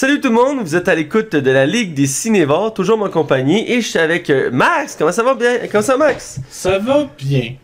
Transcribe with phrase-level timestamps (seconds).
[0.00, 3.10] Salut tout le monde, vous êtes à l'écoute de la Ligue des Cinévores, toujours en
[3.10, 4.96] compagnie, et je suis avec euh, Max.
[4.98, 5.58] Comment ça va bien?
[5.70, 6.40] Comment ça, Max?
[6.48, 7.56] Ça va bien.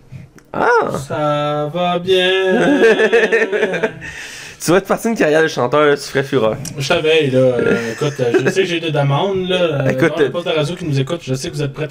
[0.52, 0.98] Ah!
[1.09, 2.30] Ça va bien.
[4.66, 6.57] Tu vas te partir une carrière de chanteur, là, tu ferais fureur.
[6.77, 7.38] je savais, là.
[7.38, 9.62] euh, écoute, euh, je sais que j'ai des demandes, là.
[9.62, 11.89] Euh, Écoute, non, de radio qui nous écoute, je sais que vous êtes prêts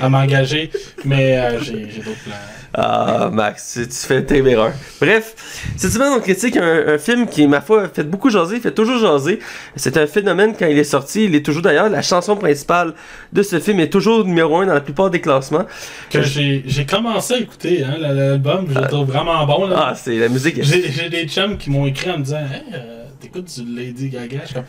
[0.00, 0.70] à, m'engager,
[1.04, 2.34] mais euh, j'ai d'autres plans.
[2.78, 4.74] Ah, Max, tu, tu fais tes erreurs.
[5.00, 5.34] Bref,
[5.78, 8.98] cette semaine, on critique un, un film qui, ma foi, fait beaucoup jaser, fait toujours
[8.98, 9.38] jaser.
[9.76, 11.88] C'est un phénomène quand il est sorti, il est toujours d'ailleurs.
[11.88, 12.92] La chanson principale
[13.32, 15.64] de ce film est toujours numéro 1 dans la plupart des classements.
[16.10, 19.86] Que j'ai j'ai commencé à écouter, hein, l'album, je le trouve vraiment bon, là.
[19.88, 20.62] Ah, c'est la musique.
[20.62, 24.10] J'ai j'ai des chums qui m'ont écrit en me disant Hey, euh, t'écoutes du Lady
[24.10, 24.40] Gaga?
[24.42, 24.64] Je suis comme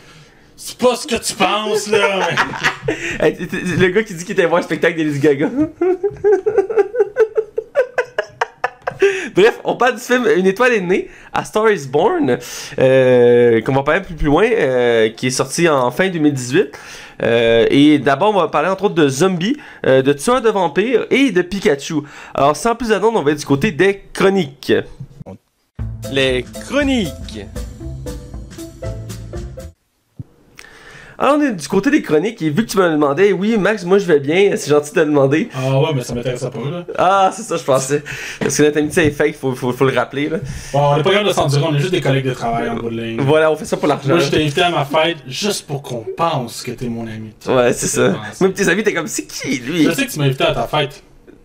[0.55, 2.29] C'est pas ce que tu penses, là!
[3.19, 5.49] Le gars qui dit qu'il était voir le spectacle de Lady Gaga.
[9.35, 12.37] Bref, on parle du film Une étoile est née, A Star is Born,
[12.79, 16.77] euh, qu'on va parler peu plus loin, euh, qui est sorti en fin 2018.
[17.23, 21.31] Euh, et d'abord, on va parler entre autres de zombies, de tueurs de vampires et
[21.31, 21.95] de Pikachu.
[22.33, 24.73] Alors, sans plus attendre, on va être du côté des chroniques.
[26.11, 27.45] Les chroniques.
[31.19, 33.83] Alors, on est du côté des chroniques, et vu que tu m'as demandé, oui, Max,
[33.85, 35.49] moi je vais bien, c'est gentil de le demander.
[35.55, 36.85] Ah ouais, mais ça m'intéressait pas, là.
[36.95, 38.03] Ah, c'est ça, je pensais.
[38.39, 40.29] Parce que notre amitié est fake, faut, faut, faut le rappeler.
[40.29, 40.37] Là.
[40.73, 42.75] Bon, on est pas capable de s'endurer, on est juste des collègues de travail en
[42.75, 43.21] bout de ligne.
[43.21, 44.09] Voilà, on fait ça pour l'argent.
[44.09, 47.31] Moi, je t'ai invité à ma fête juste pour qu'on pense que t'es mon ami.
[47.47, 48.13] Ouais, c'est ça.
[48.39, 49.85] Même tes amis, t'es comme, c'est qui lui?
[49.85, 51.01] Je sais que tu m'as invité à ta fête.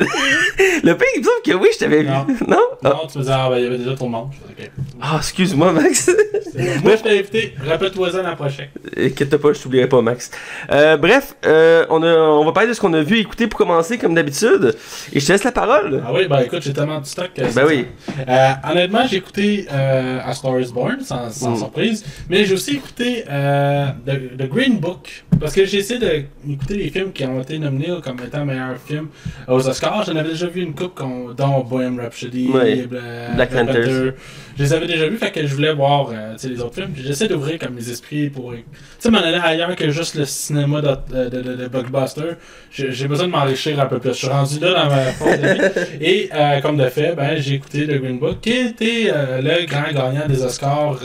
[0.85, 2.09] Le pire, il me semble que oui, je t'avais vu.
[2.09, 2.27] Non.
[2.83, 3.07] Non?
[3.11, 4.31] Tu me disais, ah ben, il y avait déjà tout le monde.
[4.33, 4.71] Je fais, ok.
[5.01, 6.11] Ah, excuse-moi, Max.
[6.85, 8.69] Moi, je t'ai invité, rappelle-toi-en la prochaine.
[8.97, 10.31] Inquiète pas, je t'oublierai pas, Max.
[10.71, 13.47] Euh, bref, euh, on, a, on va parler de ce qu'on a vu et écouté
[13.47, 14.77] pour commencer, comme d'habitude.
[15.13, 16.03] Et je te laisse la parole.
[16.07, 17.87] Ah oui, ben écoute, j'ai tellement de stock que Ben oui.
[18.29, 21.57] Euh, honnêtement, j'ai écouté euh, A Star is Born, sans, sans Mm.
[21.59, 26.75] surprise, mais j'ai aussi écouté euh, The, The Green Book, parce que j'ai essayé d'écouter
[26.75, 29.09] les films qui ont été nominés comme étant meilleurs films
[29.49, 29.92] aux Oscars.
[30.07, 31.01] J'en avais déjà vu une coupe,
[31.37, 32.87] dont Bohemian Rhapsody, Ouais.
[32.87, 33.01] Bla-
[33.35, 34.13] Black Panthers.
[34.59, 36.91] Je les avais déjà vus, fait que je voulais voir euh, les autres films.
[36.93, 38.59] Puis J'essaie d'ouvrir comme mes esprits pour tu
[38.99, 40.89] sais, m'en aller ailleurs que juste le cinéma de,
[41.29, 42.33] de, de- de blockbuster.
[42.71, 44.11] J'ai besoin de m'enrichir un peu plus.
[44.11, 45.61] Je suis rendu là dans ma force de vie.
[46.01, 49.65] Et euh, comme de fait, ben, j'ai écouté The Green Book, qui était euh, le
[49.67, 50.99] grand gagnant des Oscars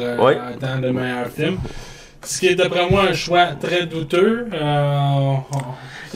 [0.59, 1.57] dans le meilleur film.
[2.27, 4.47] Ce qui est d'après moi un choix très douteux.
[4.53, 5.33] Euh,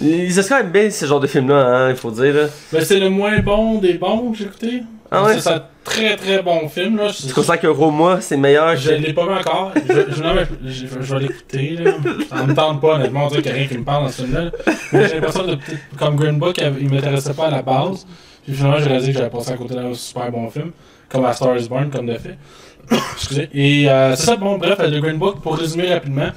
[0.01, 2.49] Les Oscars aiment bien ce genre de film-là, hein, il faut dire.
[2.71, 4.83] Ben, c'est le moins bon des bons que j'ai écouté.
[5.13, 5.39] Ah ouais?
[5.39, 6.97] C'est un très très bon film.
[6.97, 7.07] Là.
[7.11, 9.71] Tu considères que Roma, c'est meilleur Je l'ai pas vu encore.
[9.75, 11.77] Je, je, non, mais je, je- je vais l'écouter.
[12.29, 13.25] Ça me tente pas, honnêtement.
[13.25, 14.51] On dirait qu'il y a rien qui me parle dans ce film-là.
[14.93, 18.05] Mais j'ai l'impression que peut-être, comme Green Book, il m'intéressait pas à la base.
[18.43, 20.71] Puis finalement, j'ai réalisé que j'avais passé à côté d'un super bon film.
[21.09, 22.37] Comme A Star is Born, comme de fait.
[23.13, 23.49] Excusez.
[23.53, 26.29] Et euh, c'est ça, bon, bref, The Green Book, pour résumer rapidement.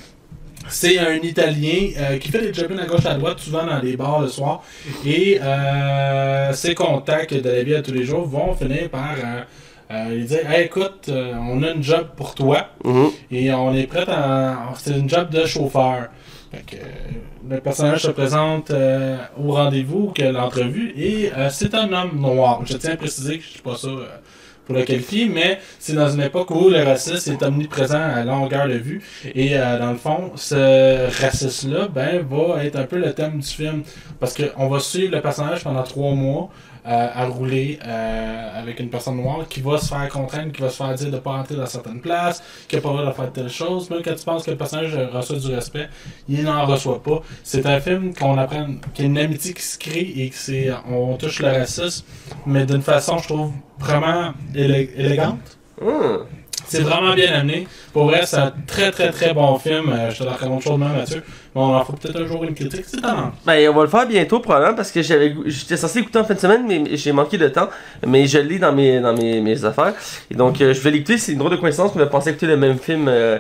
[0.69, 3.97] C'est un Italien euh, qui fait des job à gauche à droite, souvent dans les
[3.97, 4.63] bars le soir.
[5.05, 9.43] Et euh, ses contacts de la vie à tous les jours vont finir par euh,
[9.91, 12.69] euh, lui dire Hey, écoute, on a une job pour toi.
[12.83, 13.11] Mhm.
[13.31, 14.73] Et on est prêt à.
[14.79, 16.09] C'est une job de chauffeur.
[16.75, 16.87] Euh,
[17.49, 22.63] le personnage se présente euh, au rendez-vous, que l'entrevue, et euh, c'est un homme noir.
[22.65, 24.07] Je tiens à préciser que je ne suis pas euh,
[24.65, 28.67] pour le qualifier, mais c'est dans une époque où le racisme est omniprésent à longueur
[28.67, 29.03] de vue.
[29.35, 33.83] Et dans le fond, ce racisme-là ben, va être un peu le thème du film.
[34.19, 36.49] Parce qu'on va suivre le personnage pendant trois mois.
[36.87, 40.69] Euh, à rouler euh, avec une personne noire qui va se faire contraindre, qui va
[40.71, 43.11] se faire dire de ne pas entrer dans certaines places, qui n'a pas le droit
[43.11, 43.89] de faire telle chose.
[43.91, 45.89] Même quand tu penses que le personnage reçoit du respect,
[46.29, 47.23] il n'en reçoit pas.
[47.43, 50.37] C'est un film qu'on apprend, qu'il y a une amitié qui se crée et que
[50.37, 52.05] c'est, on touche le racisme,
[52.47, 55.59] mais d'une façon, je trouve, vraiment élé- élégante.
[55.81, 56.27] Hum.
[56.67, 57.67] C'est vraiment bien amené.
[57.95, 59.89] Pour vrai, c'est un très très très bon film.
[59.91, 61.23] Euh, je te le recommande chaudement, Mathieu.
[61.55, 62.85] Mais on en fera peut-être un jour une critique.
[62.85, 63.31] C'est talent.
[63.47, 66.35] Ben, on va le faire bientôt, probablement, parce que j'avais, j'étais censé écouter en fin
[66.35, 67.69] de semaine, mais j'ai manqué de temps.
[68.05, 69.95] Mais je l'ai dans mes, dans mes, mes affaires.
[70.31, 71.17] Et donc, euh, je vais l'écouter.
[71.17, 73.39] C'est une drôle de coïncidence qu'on a pensé écouter le même film euh,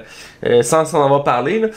[0.62, 1.58] sans s'en avoir parlé.
[1.58, 1.68] là.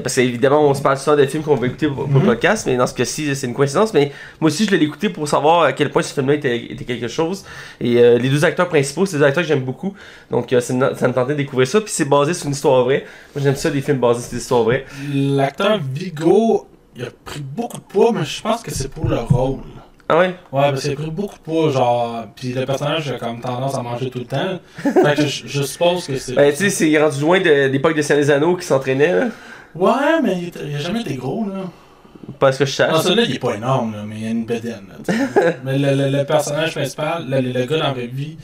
[0.00, 2.26] Parce qu'évidemment, on se parle souvent des films qu'on va écouter pour, pour le Mhm.
[2.26, 3.92] podcast, mais dans ce cas-ci, c'est une coïncidence.
[3.92, 6.84] Mais moi aussi, je l'ai écouté pour savoir à quel point ce film-là était, était
[6.84, 7.44] quelque chose.
[7.80, 9.94] Et les deux acteurs principaux, c'est des acteurs que j'aime beaucoup.
[10.30, 11.80] Donc, ça me tentait de découvrir ça.
[11.80, 13.04] Puis c'est basé sur une histoire vraie.
[13.34, 14.84] Moi, j'aime ça, des films basés sur des histoires vraies.
[15.14, 19.18] L'acteur Vigo, il a pris beaucoup de poids, mais je pense que c'est pour le
[19.18, 19.60] rôle.
[20.08, 20.28] Ah ouais?
[20.28, 20.34] Ouais,
[20.70, 22.24] parce qu'il a pris beaucoup de poids, genre.
[22.34, 24.58] Puis le personnage a comme tendance à manger tout le temps.
[24.82, 26.32] fait que je, je suppose que c'est.
[26.34, 29.26] Ben, tu sais, c'est rendu loin de l'époque de Anneaux qui s'entraînait, là.
[29.74, 31.62] Ouais, mais il, a jamais été gros, là.
[32.40, 32.92] Pas ce que je sache.
[32.92, 34.86] Non, celui-là, il est pas énorme, là, mais il a une bedaine.
[34.88, 35.14] là,
[35.64, 38.36] mais le, le- le personnage principal, le, le gars dans la vraie vie,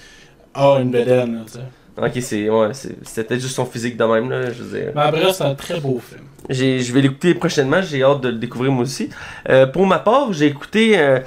[0.55, 1.59] a une bedaine, là, tu sais.
[2.01, 2.49] Ok, c'est.
[2.51, 4.51] Ouais, c'était peut-être juste son physique de même, là.
[4.53, 4.93] Je veux dire.
[4.95, 6.23] Mais après, c'est un très beau film.
[6.49, 9.09] J'ai- Je vais l'écouter prochainement, j'ai hâte de le découvrir moi aussi.
[9.49, 11.19] Euh, pour ma part, j'ai écouté euh,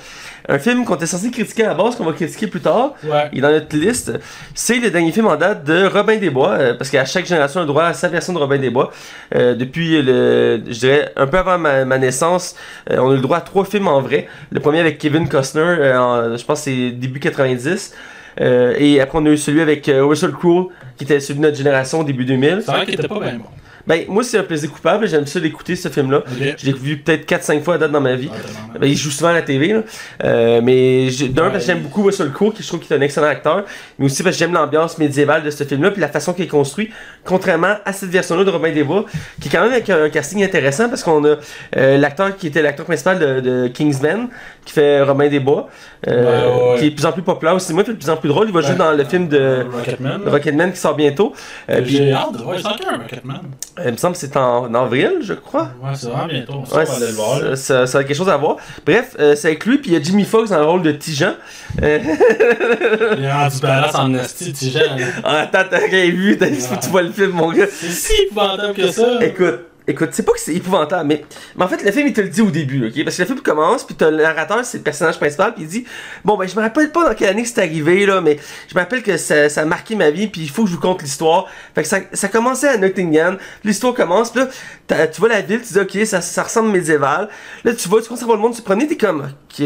[0.47, 2.93] un film qu'on était censé critiquer à la base, qu'on va critiquer plus tard.
[3.03, 3.27] Ouais.
[3.33, 4.13] Il est dans notre liste.
[4.53, 7.59] C'est le dernier film en date de Robin des Bois, euh, parce qu'à chaque génération
[7.59, 8.91] a le droit à sa version de Robin des Bois.
[9.35, 12.55] Euh, depuis, le, je dirais, un peu avant ma, ma naissance,
[12.89, 14.27] euh, on a eu le droit à trois films en vrai.
[14.51, 17.93] Le premier avec Kevin Costner, euh, en- je pense c'est début 90.
[18.41, 21.45] Euh, et après, on a eu celui avec euh, Russell Crowe, qui était celui de
[21.45, 22.61] notre génération, début 2000.
[22.65, 23.45] C'est vrai qu'il était pas bien bon.
[23.87, 25.07] Ben, moi, c'est un plaisir coupable.
[25.07, 26.21] J'aime ça d'écouter ce film-là.
[26.57, 28.29] Je l'ai vu peut-être 4-5 fois à date dans ma vie.
[28.31, 28.77] Ah.
[28.79, 29.81] Ben, il joue souvent à la TV, là.
[30.25, 31.51] Euh, mais d'un, Ouais.
[31.51, 33.65] parce que j'aime beaucoup Russell Crowe, qui je trouve qu'il est un excellent acteur,
[33.97, 36.49] mais aussi parce que j'aime l'ambiance médiévale de ce film-là, puis la façon qu'il est
[36.49, 36.91] construit,
[37.25, 39.05] contrairement à cette version-là de Robin des Bois,
[39.41, 41.37] qui est quand même avec un casting intéressant, parce qu'on a
[41.77, 44.27] euh, l'acteur qui était l'acteur principal de, de Kingsman,
[44.69, 45.67] qui fait Robin des Bois,
[46.07, 46.25] euh, Ouais,
[46.63, 46.79] ouais, ouais.
[46.79, 48.29] qui est de plus en plus populaire aussi, moi, il fait de plus en plus
[48.29, 48.47] drôle.
[48.47, 50.21] Il va jouer dans le film de Rocketman.
[50.27, 51.33] Rocketman qui sort bientôt.
[51.69, 52.27] Euh, puis, J'ai hâte.
[52.29, 52.53] Encore
[52.93, 53.39] un Rocketman.
[53.79, 55.69] euh, il me semble que c'est en, en avril, je crois.
[55.83, 56.63] Ouais, c'est vraiment bientôt.
[56.65, 57.39] Ça, va aller le voir.
[57.41, 57.55] là.
[57.55, 58.57] ça, ça, ça a quelque chose à voir.
[58.85, 60.91] Bref, euh, c'est avec lui, puis il y a Jimmy Fox dans le rôle de
[60.91, 61.33] Tijan.
[61.81, 64.79] Il est rendu badass en esti, Tijan.
[64.97, 65.05] là.
[65.23, 67.65] ah, attends, t'as rien vu, t'as- faut que tu vois le film, mon gars.
[67.71, 69.17] C'est si épouvantable que ça.
[69.21, 71.25] Écoute, écoute, c'est pas que c'est épouvantable, mais,
[71.55, 73.03] mais en fait, le film, il te le dit au début, ok?
[73.03, 75.69] Parce que le film commence, puis t'as le narrateur, c'est le personnage principal, puis il
[75.69, 75.85] dit
[76.23, 78.37] Bon, ben, je me rappelle pas dans quelle année c'est arrivé, là, mais
[78.67, 80.81] je me rappelle que ça, a marqué ma vie, puis il faut que je vous
[80.81, 81.47] conte l'histoire.
[81.75, 85.61] Fait que ça, ça commençait à Nottingham, l'histoire commence, puis là, tu vois la ville,
[85.61, 87.29] tu dis Ok, ça, ça ressemble médiéval.
[87.63, 89.65] Là, tu vois, tu commences à voir le monde se promener, t'es comme Ok.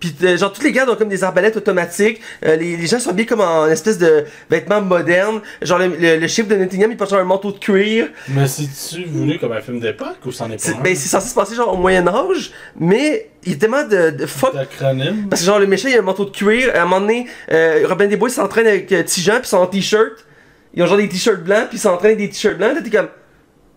[0.00, 2.20] Puis euh, genre tous les gars ont comme des arbalètes automatiques.
[2.44, 5.40] Euh, les, les gens sont habillés comme en espèce de vêtements modernes.
[5.62, 8.08] Genre le, le, le chef de Nottingham il porte genre un manteau de cuir.
[8.28, 10.82] Mais c'est-tu voulu comme un film d'époque ou c'en est pas un?
[10.82, 14.10] ben, c'est censé se passer genre au Moyen Âge, mais il y a tellement de,
[14.10, 14.54] de fuck.
[14.54, 15.26] D'acronyme.
[15.28, 16.70] Parce que genre le méchant il a un manteau de cuir.
[16.74, 19.66] À un moment donné, euh, Robin des Bois il s'entraîne avec euh, Tijan puis en
[19.66, 20.26] t-shirt.
[20.72, 22.74] Ils ont genre des t-shirts blancs puis ils s'entraînent avec des t-shirts blancs.
[22.74, 23.08] Là t'es comme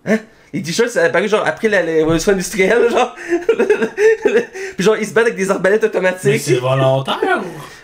[0.05, 0.19] hein?
[0.53, 3.15] Les t-shirts, ça a apparu genre après la, la révolution industrielle, genre.
[4.75, 6.41] puis genre, ils se battent avec des arbalètes Mais automatiques.
[6.41, 7.41] c'est volontaire?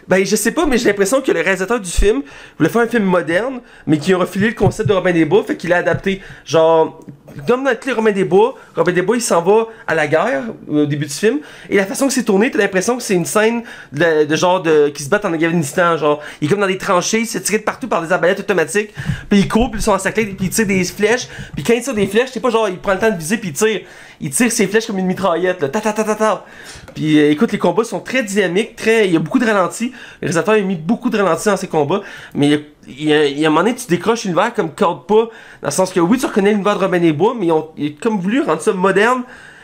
[0.08, 2.24] Ben, je sais pas, mais j'ai l'impression que le réalisateur du film
[2.58, 5.44] voulait faire un film moderne, mais qui a refilé le concept de Robin des Bois,
[5.44, 6.22] fait qu'il a adapté.
[6.46, 7.00] Genre,
[7.48, 10.44] dans le clé Robin des Bois, Robin des Bois il s'en va à la guerre
[10.68, 11.40] au début du film,
[11.70, 14.90] et la façon que c'est tourné, t'as l'impression que c'est une scène de, genre de
[14.90, 17.60] qui se battent en Afghanistan, genre, il est comme dans des tranchées, il se tiré
[17.60, 18.94] de partout par des arbalètes automatiques,
[19.30, 21.82] puis il court, puis ils sont encerclés, puis il tire des flèches, puis quand il
[21.82, 23.82] tire des flèches, c'est pas genre il prend le temps de viser puis il tire,
[24.22, 26.46] il tire ses flèches comme une mitraillette, là, ta ta ta ta ta.
[26.94, 29.92] Puis euh, écoute, les combats sont très dynamiques, très, il y a beaucoup de ralentis.
[30.22, 32.02] Le réalisateur a mis beaucoup de ralentis dans ses combats,
[32.34, 34.24] mais il y a, il y a- il y a un moment donné, tu décroches
[34.24, 35.16] l'univers comme corde pas,
[35.62, 37.70] dans le sens que oui, tu reconnais l'univers de Robin des Bois, mais ils ont,
[37.78, 39.24] ils ont comme voulu rendre ça moderne,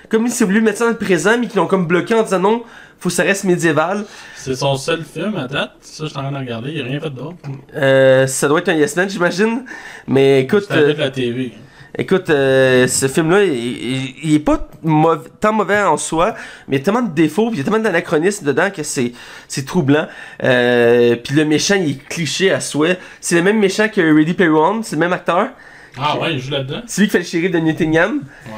[0.09, 2.39] comme s'ils voulu mettre ça dans le présent, mais qu'ils l'ont comme bloqué en disant
[2.39, 2.63] non,
[2.99, 4.05] faut que ça reste médiéval.
[4.35, 5.71] C'est son seul film à date.
[5.81, 6.71] Ça, je suis en train de regarder.
[6.71, 7.35] Il a rien fait d'autre.
[7.75, 9.65] Euh, ça doit être un Yes Man, j'imagine.
[10.07, 11.53] Mais écoute, C'est euh, la TV.
[11.97, 16.35] Écoute, euh, ce film-là, il, il- il est pas mauv- tant mauvais en soi,
[16.67, 18.83] mais il y a tellement de défauts, puis il y a tellement d'anachronismes dedans que
[18.83, 19.11] c'est
[19.47, 20.07] c'est troublant.
[20.43, 22.97] Euh, puis le méchant, il est cliché à souhait.
[23.21, 25.49] C'est le même méchant que Ready Player One, c'est le même acteur.
[25.97, 26.81] Ah ouais, il joue là-dedans.
[26.87, 28.21] C'est lui qui fait le shérif de Nottingham.
[28.47, 28.53] Wow.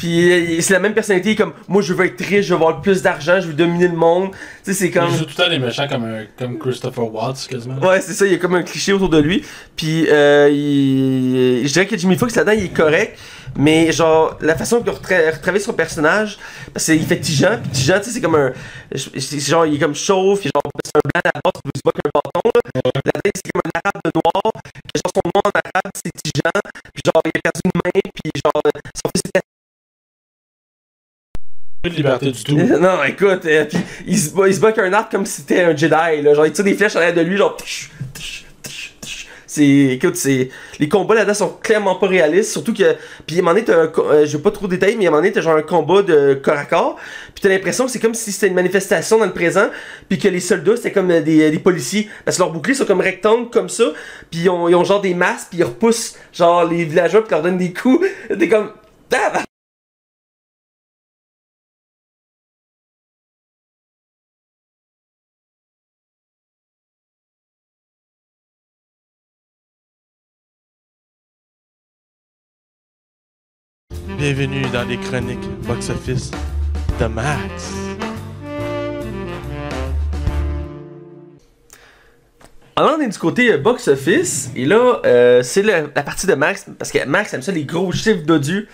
[0.00, 2.80] Puis euh, c'est la même personnalité, comme moi je veux être riche, je veux avoir
[2.80, 4.30] plus d'argent, je veux dominer le monde.
[4.64, 5.08] Tu sais, c'est comme.
[5.10, 7.78] Il joue tout le temps les méchants comme, un- comme Christopher Watts, quasiment.
[7.86, 9.44] Ouais, c'est ça, il y a comme un cliché autour de lui.
[9.76, 11.68] Puis, euh, il...
[11.68, 13.18] je dirais que Jimmy Fox là-dedans, il est correct.
[13.56, 16.38] Mais, genre, la façon qu'il a retra- retravaillé son personnage,
[16.72, 18.52] parce qu'il fait Tijan, puis Tijan, tu sais, c'est comme un.
[18.94, 21.60] c'est- c'est Genre, il est comme chauve, puis genre, c'est un blanc à la base,
[21.64, 22.60] il se bat qu'un bâton, là.
[22.84, 24.52] Là-dedans, c'est comme un arabe de noir.
[24.94, 26.60] Genre, son nom en arabe, c'est Tijan.
[26.94, 29.49] Puis, genre, il a perdu une main, puis, genre, son fils était Plus
[32.80, 35.40] non, écoute, euh, puis il se bat, il se bat avec un arc comme si
[35.40, 36.34] c'était un Jedi, là.
[36.34, 37.56] Genre, il tire des flèches à l'air de lui, genre.
[37.56, 39.26] tch, tch, tch.
[39.46, 40.50] C'est, écoute, c'est.
[40.78, 42.96] Les combats là-dedans sont clairement pas réalistes, surtout que.
[43.26, 45.08] Puis à un moment donné, t'as un euh, je vais pas trop détailler, mais à
[45.08, 46.96] un moment donné, t'as genre un combat de corps à corps.
[47.34, 49.70] Puis t'as l'impression que c'est comme si c'était une manifestation dans le présent,
[50.08, 52.10] puis que les soldats, c'était comme euh, des, des policiers.
[52.26, 53.84] Parce que leurs boucliers sont comme rectangles, comme ça.
[54.30, 57.30] Puis ils ont, ils ont genre des masques, puis ils repoussent, genre, les villageois, puis
[57.30, 58.06] ils leur donnent des coups.
[58.38, 58.70] T'es comme.
[59.12, 59.42] Ah,
[74.32, 76.30] Bienvenue dans les chroniques box-office
[77.00, 77.72] de Max.
[82.76, 86.34] Alors, on est du côté euh, box-office, et là, euh, c'est le- la partie de
[86.34, 88.68] Max, parce que Max aime ça, les gros chiffres d'odieux.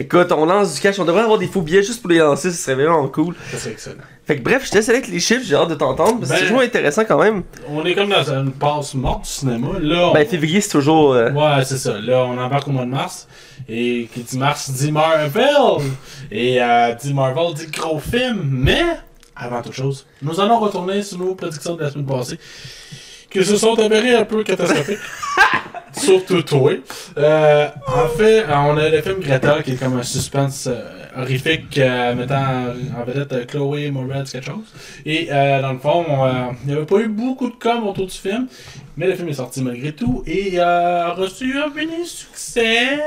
[0.00, 2.50] Écoute, on lance du cash, on devrait avoir des faux billets juste pour les lancer,
[2.52, 3.34] ce serait vraiment cool.
[3.50, 3.96] Ça, c'est excellent.
[4.26, 6.34] Fait que bref, je te laisse avec les chiffres, j'ai hâte de t'entendre, parce que
[6.34, 7.42] Ben- c'est toujours intéressant quand même.
[7.68, 9.68] On est comme dans une passe morte du cinéma.
[9.80, 10.12] Là, on...
[10.12, 11.14] Ben, février, c'est toujours.
[11.14, 11.98] euh, Ouais, c'est ça.
[11.98, 13.26] Là, on embarque au mois de mars.
[13.68, 15.42] Et qui dit mars dit Marvel.
[16.30, 18.40] Et euh, dit Marvel dit gros film.
[18.44, 18.82] Mais,
[19.34, 22.38] avant toute chose, nous allons retourner sur nos prédictions de la semaine passée.
[23.30, 24.98] Qui se sont avérées un peu catastrophiques.
[25.92, 26.72] Surtout toi.
[27.16, 31.22] Euh, en fait, euh, on a le film Greta qui est comme un suspense euh,
[31.22, 31.78] horrifique
[32.16, 34.72] mettant en vedette Chloé Moretz quelque chose.
[35.04, 38.14] Et dans le fond, on, il n'y avait pas eu beaucoup de com autour du
[38.14, 38.46] film.
[38.96, 42.98] Mais le film est sorti malgré tout et a reçu un mini succès.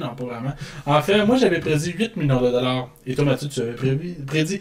[0.00, 0.52] Non, pas vraiment.
[0.86, 2.88] En fait, moi j'avais prédit 8 millions de dollars.
[3.06, 4.60] Et toi, Mathieu, tu avais prédit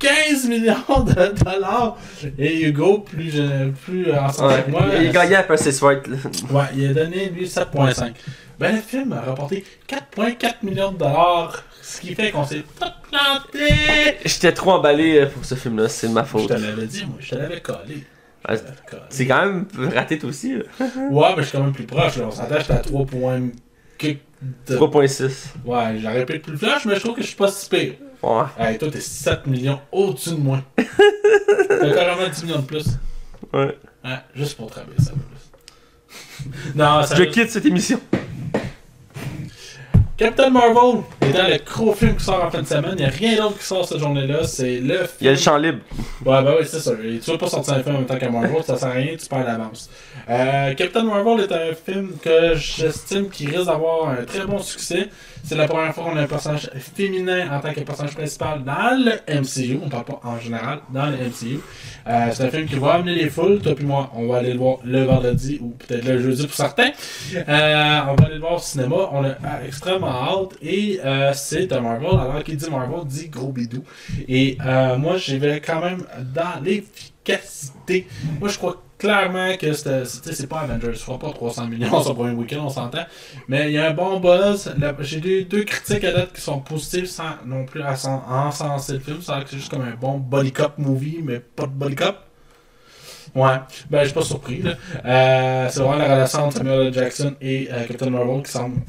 [0.00, 1.96] 15 millions de dollars.
[2.38, 4.54] Et Hugo, plus, je- plus ensemble ouais.
[4.54, 6.08] avec moi, Il a gagné à Percy White.
[6.50, 8.12] Ouais, il a donné lui 7.5.
[8.58, 11.62] Ben le film a rapporté 4.4 millions de dollars.
[11.82, 13.68] Ce qui fait qu'on s'est tout planté.
[14.24, 16.48] J'étais trop emballé euh, pour ce film-là, c'est ma Je faute.
[16.48, 18.04] te l'avais dit, moi, je te l'avais collé.
[18.48, 19.02] Ouais, Je collé.
[19.08, 20.56] C'est quand même raté toi aussi.
[20.56, 20.62] là.
[21.10, 22.16] Ouais, mais je suis quand même plus proche.
[22.16, 22.24] Là.
[22.26, 23.40] On s'entend, j'étais à 3 points.
[23.98, 24.06] que-
[24.68, 25.54] de- 3.6.
[25.64, 27.94] Ouais, j'aurais pu être plus flash, mais je trouve que je suis pas si pire.
[28.22, 28.44] Ouais.
[28.58, 30.60] Hey, toi, t'es 7 millions au-dessus de moi.
[30.76, 32.86] T'as carrément 10 millions de plus.
[33.52, 33.78] Ouais.
[34.04, 36.74] Ouais, juste pour travailler ça plus.
[36.74, 38.00] non, ça Je quitte cette émission.
[40.20, 43.08] Captain Marvel étant le gros film qui sort en fin de semaine, il n'y a
[43.08, 44.44] rien d'autre qui sort cette journée-là.
[44.44, 45.08] C'est le film.
[45.22, 45.78] Il y a le champ libre.
[46.26, 46.92] Ouais, bah oui, c'est ça.
[46.94, 49.16] Tu veux pas sortir un film en même temps que Marvel, ça sert à rien,
[49.16, 49.88] tu perds l'avance.
[50.28, 55.08] Euh, Captain Marvel est un film que j'estime qui risque d'avoir un très bon succès.
[55.44, 59.04] C'est la première fois qu'on a un personnage féminin en tant que personnage principal dans
[59.04, 59.80] le MCU.
[59.82, 61.60] On parle pas en général, dans le MCU.
[62.06, 63.60] Euh, c'est un film qui va amener les foules.
[63.60, 66.54] Toi puis moi, on va aller le voir le vendredi ou peut-être le jeudi pour
[66.54, 66.90] certains.
[67.34, 68.96] Euh, on va aller le voir au cinéma.
[69.12, 70.56] On a extrêmement hâte.
[70.62, 72.10] Et euh, c'est un Marvel.
[72.10, 73.84] Alors qu'il dit Marvel, dit gros bidou.
[74.28, 74.58] Et
[74.98, 76.04] moi, j'y vais quand même
[76.34, 78.06] dans l'efficacité.
[78.38, 80.92] Moi, je crois clairement que c'est c'est pas Avengers.
[80.94, 83.04] Je crois pas 300 millions le premier week-end, on s'entend.
[83.48, 84.72] Mais il y a un bon buzz.
[85.00, 89.00] J'ai deux, deux critiques à date qui sont positives sans non plus assen- encenser le
[89.00, 89.18] film.
[89.20, 92.16] C'est juste comme un bon body cop movie, mais pas de body cop.
[93.34, 94.62] Ouais, ben je suis pas surpris.
[95.04, 96.92] Euh, c'est vraiment la relation entre Samuel.
[96.92, 98.80] Jackson et euh, Captain Marvel qui semble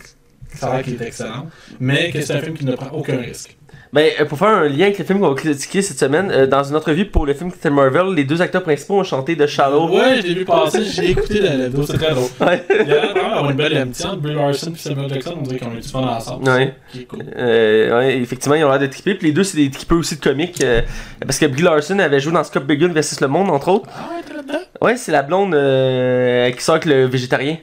[0.87, 1.47] est excellent,
[1.79, 3.55] mais que c'est un film qui ne prend aucun risque.
[3.93, 6.47] Ben, euh, pour faire un lien avec le film qu'on va critiquer cette semaine, euh,
[6.47, 9.45] dans une entrevue pour le film Captain Marvel, les deux acteurs principaux ont chanté de
[9.45, 9.89] Shallow.
[9.89, 12.29] Ouais, je l'ai vu passer, j'ai écouté la, la vidéo, c'est très drôle.
[12.39, 12.63] Ouais.
[12.69, 15.59] Il y a vraiment une belle amitié entre Brie Larson et Samuel Jackson, on dirait
[15.59, 16.49] qu'on est fun ensemble.
[16.49, 16.73] Ouais.
[16.93, 17.19] Qui est cool.
[17.35, 19.15] Euh, ouais, effectivement, ils ont l'air d'être trippés.
[19.15, 20.63] Puis les deux, c'est des trippeux aussi de comics.
[20.63, 20.81] euh,
[21.19, 23.19] parce que Brie Larson avait joué dans Scott Pilgrim vs.
[23.19, 23.89] Le Monde, entre autres.
[23.93, 24.65] Ah ouais, t'es là-dedans?
[24.79, 25.51] Ouais, c'est la blonde
[26.55, 27.57] qui sort avec le végétarien.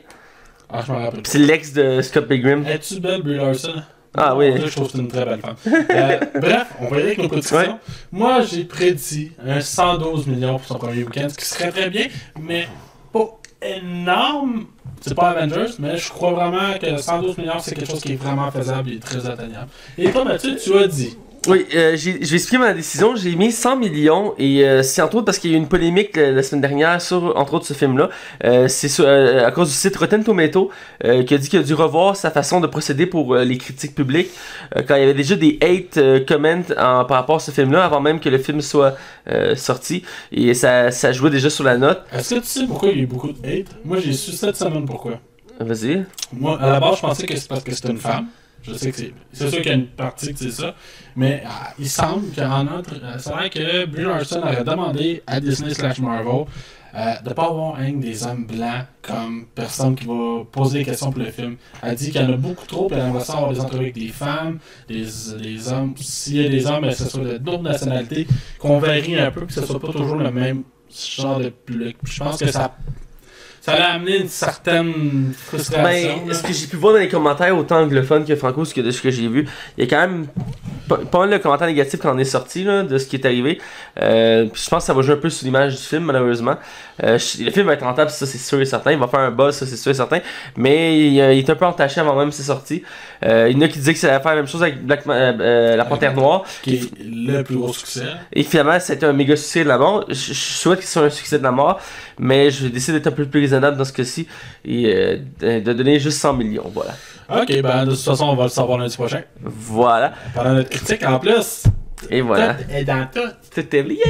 [0.70, 1.20] Ah, je m'en rappelle.
[1.24, 2.66] C'est l'ex de Scott Pilgrim.
[2.66, 3.82] Es-tu belle, Brie Larson?
[4.14, 4.52] Ah oui.
[4.54, 5.56] Dieu, Je trouve que c'est une très belle femme.
[5.66, 7.56] Euh, bref, on va y aller avec nos prédictions.
[7.56, 7.70] Ouais.
[8.12, 12.06] Moi, j'ai prédit un 112 millions pour son premier week-end, ce qui serait très bien,
[12.40, 12.66] mais
[13.12, 14.66] pas énorme.
[15.00, 18.16] C'est pas Avengers, mais je crois vraiment que 112 millions, c'est quelque chose qui est
[18.16, 19.68] vraiment faisable et très atteignable.
[19.96, 21.16] Et toi, Mathieu, tu as dit.
[21.48, 23.16] Oui, euh, j'ai- je vais expliquer ma décision.
[23.16, 25.68] J'ai mis 100 millions et euh, c'est entre autres parce qu'il y a eu une
[25.68, 28.10] polémique la, la semaine dernière sur, entre autres, ce film-là.
[28.44, 30.70] Euh, c'est euh, à cause du site Rotten Tomato
[31.04, 33.56] euh, qui a dit qu'il a dû revoir sa façon de procéder pour euh, les
[33.58, 34.30] critiques publiques
[34.76, 37.50] euh, quand il y avait déjà des hate euh, comments en- par rapport à ce
[37.50, 38.96] film-là avant même que le film soit
[39.30, 40.02] euh, sorti
[40.32, 42.02] et ça, ça jouait déjà sur la note.
[42.12, 43.68] Est-ce que tu sais pourquoi il y a eu beaucoup de hate?
[43.84, 45.12] Moi, j'ai su cette semaine pourquoi.
[45.60, 46.04] Vas-y.
[46.32, 48.26] Moi, à la base, je pensais que c'est parce que c'était une femme.
[48.68, 49.12] Je sais que c'est.
[49.32, 50.74] C'est sûr qu'il y a une partie que c'est ça.
[51.16, 52.90] Mais ah, il semble qu'en autre.
[53.02, 56.44] euh, c'est vrai que Brie Larson aurait demandé à Disney slash Marvel
[56.94, 61.10] euh, de pas avoir un des hommes blancs comme personne qui va poser des questions
[61.10, 61.56] pour le film.
[61.82, 63.82] Elle dit qu'il y en a beaucoup trop, puis elle aimerait ça avoir des entrevues
[63.82, 64.58] avec des femmes,
[64.88, 65.04] des,
[65.42, 65.94] des hommes.
[65.98, 68.26] S'il y a des hommes, ben, que ce soit de d'autres nationalités,
[68.58, 70.62] qu'on varie un peu, que ce soit pas toujours le même
[71.14, 71.96] genre de public.
[72.04, 72.74] Je pense que ça.
[73.60, 76.26] Ça a amené une certaine frustration.
[76.26, 78.80] Ben, ce que j'ai pu voir dans les commentaires, autant anglophone que franco, ce que,
[78.80, 79.46] de ce que j'ai vu,
[79.76, 80.26] il y a quand même
[80.88, 83.60] pas, mal de commentaires négatifs quand on est sorti là, de ce qui est arrivé.
[84.00, 86.56] Euh, je pense que ça va jouer un peu sur l'image du film, malheureusement.
[87.02, 88.92] Euh, le film va être rentable, ça c'est sûr et certain.
[88.92, 90.20] Il va faire un buzz, ça c'est sûr et certain.
[90.56, 92.82] Mais il, euh, il est un peu entaché avant même ses sorties.
[93.22, 95.04] Il y en a qui disaient que ça allait faire la même chose avec Black
[95.06, 96.44] Ma- La Panthère Noire.
[96.62, 98.02] qui est le plus gros succès.
[98.32, 100.04] Et finalement, ça a été un méga succès de la mort.
[100.08, 101.80] Je, je souhaite ce soit un succès de la mort,
[102.18, 104.26] mais je vais décider d'être un peu plus raisonnable dans ce cas-ci
[104.64, 106.70] et de, de donner juste 100 millions.
[106.72, 106.92] Voilà.
[107.30, 109.22] Ok, ben de toute façon, on va le savoir lundi prochain.
[109.40, 110.14] Voilà.
[110.34, 111.64] Pendant notre critique, en plus,
[112.10, 112.54] Et voilà.
[112.54, 113.20] tout est dans tout.
[113.54, 114.02] Tout est lié.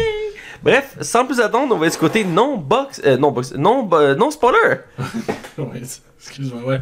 [0.63, 4.15] Bref, sans plus attendre, on va du côté non box, euh, non box, non, euh,
[4.15, 4.77] non spoiler.
[5.59, 5.83] Ouais,
[6.21, 6.81] excuse-moi, ouais.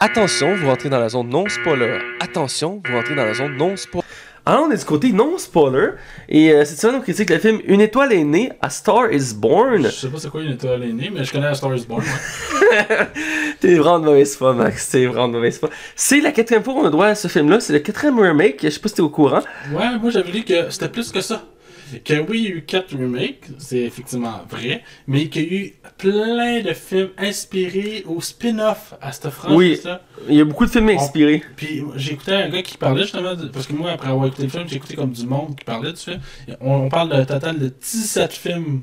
[0.00, 1.98] Attention, vous rentrez dans la zone non spoiler.
[2.20, 4.06] Attention, vous rentrez dans la zone non spoiler.
[4.44, 5.90] Alors, on est du côté non spoiler.
[6.28, 9.34] Et euh, cette semaine, on critique le film Une étoile est née, A Star is
[9.36, 9.84] Born.
[9.84, 12.02] Je sais pas c'est quoi une étoile aînée, mais je connais la Star is Born.
[12.02, 12.86] ouais.
[13.60, 14.90] T'es vraiment de mauvaise foi, Max.
[14.90, 15.70] T'es vraiment de mauvaise foi.
[15.94, 17.60] C'est la quatrième fois qu'on a droit à ce film-là.
[17.60, 18.58] C'est le quatrième remake.
[18.64, 19.42] Je sais pas si t'es au courant.
[19.72, 21.44] Ouais, moi j'avais dit que c'était plus que ça.
[22.00, 25.58] Que oui, il y a eu 4 remakes, c'est effectivement vrai, mais qu'il y a
[25.60, 30.02] eu plein de films inspirés au spin-off à cette franchise-là.
[30.28, 31.42] Il y a beaucoup de films inspirés.
[31.56, 34.44] Puis j'ai écouté un gars qui parlait justement, de- parce que moi, après avoir écouté
[34.44, 36.20] le film, j'ai écouté comme du monde qui parlait du film.
[36.60, 38.82] On, on parle d'un total de 17 films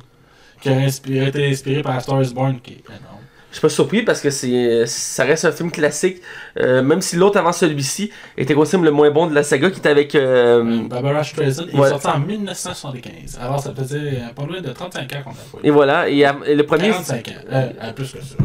[0.62, 3.24] qui auraient inspiré, été inspirés par Star is Born, qui est énorme.
[3.52, 6.22] Je suis pas surpris parce que c'est ça reste un film classique.
[6.60, 9.80] euh, même si l'autre avant celui-ci était considéré le moins bon de la saga qui
[9.80, 10.14] était avec.
[10.14, 11.88] euh, Barbara Streisand il ouais.
[11.88, 13.40] est sorti en 1975.
[13.42, 15.68] Alors ça faisait euh, pas loin de 35 ans qu'on a fait.
[15.68, 16.08] et voilà.
[16.10, 16.90] Et, euh, et le premier.
[16.90, 17.32] 45 ans.
[17.52, 18.36] Euh, euh, plus que ça.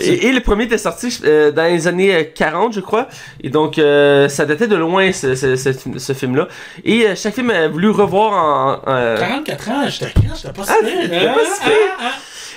[0.00, 3.08] Et, et le premier était sorti euh, dans les années euh, 40, je crois.
[3.42, 6.48] Et donc, euh, ça datait de loin, ce, ce, ce, ce film-là.
[6.84, 8.72] Et euh, chaque film a voulu revoir en.
[8.90, 10.34] en- 44 ans, j'étais quand?
[10.34, 11.93] J'étais pas Ah, si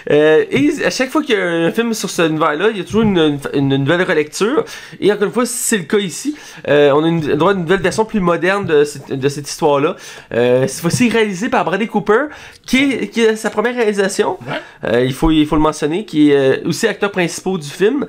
[0.09, 2.81] Euh, et à chaque fois qu'il y a un film sur ce univers-là, il y
[2.81, 3.17] a toujours une,
[3.53, 4.63] une, une nouvelle relecture.
[4.99, 6.35] Et encore une fois, c'est le cas ici.
[6.67, 9.49] Euh, on a une, droit à une nouvelle version plus moderne de cette, de cette
[9.49, 9.95] histoire-là.
[10.33, 12.27] Euh, cette fois-ci réalisée par Bradley Cooper,
[12.65, 14.37] qui est, qui est sa première réalisation.
[14.47, 14.61] Ouais.
[14.85, 18.05] Euh, il, faut, il faut le mentionner, qui est aussi acteur principal du film,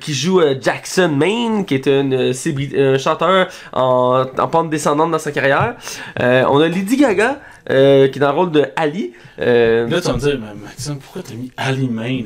[0.00, 5.76] qui joue Jackson Maine, qui est un, chanteur en, en pente descendante dans sa carrière.
[6.18, 9.12] On a Lady Gaga, euh, qui est dans le rôle de Ali.
[9.38, 12.22] Euh, Là, tu vas me dire, mais Maxime, pourquoi t'as mis Ali Main?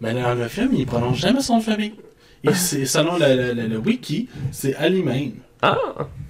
[0.00, 1.94] Ben, dans le film, il prononce jamais son famille.
[2.42, 2.52] Et
[2.86, 5.28] selon le, le, le- le wiki, c'est Ali Main.
[5.72, 5.78] Ah,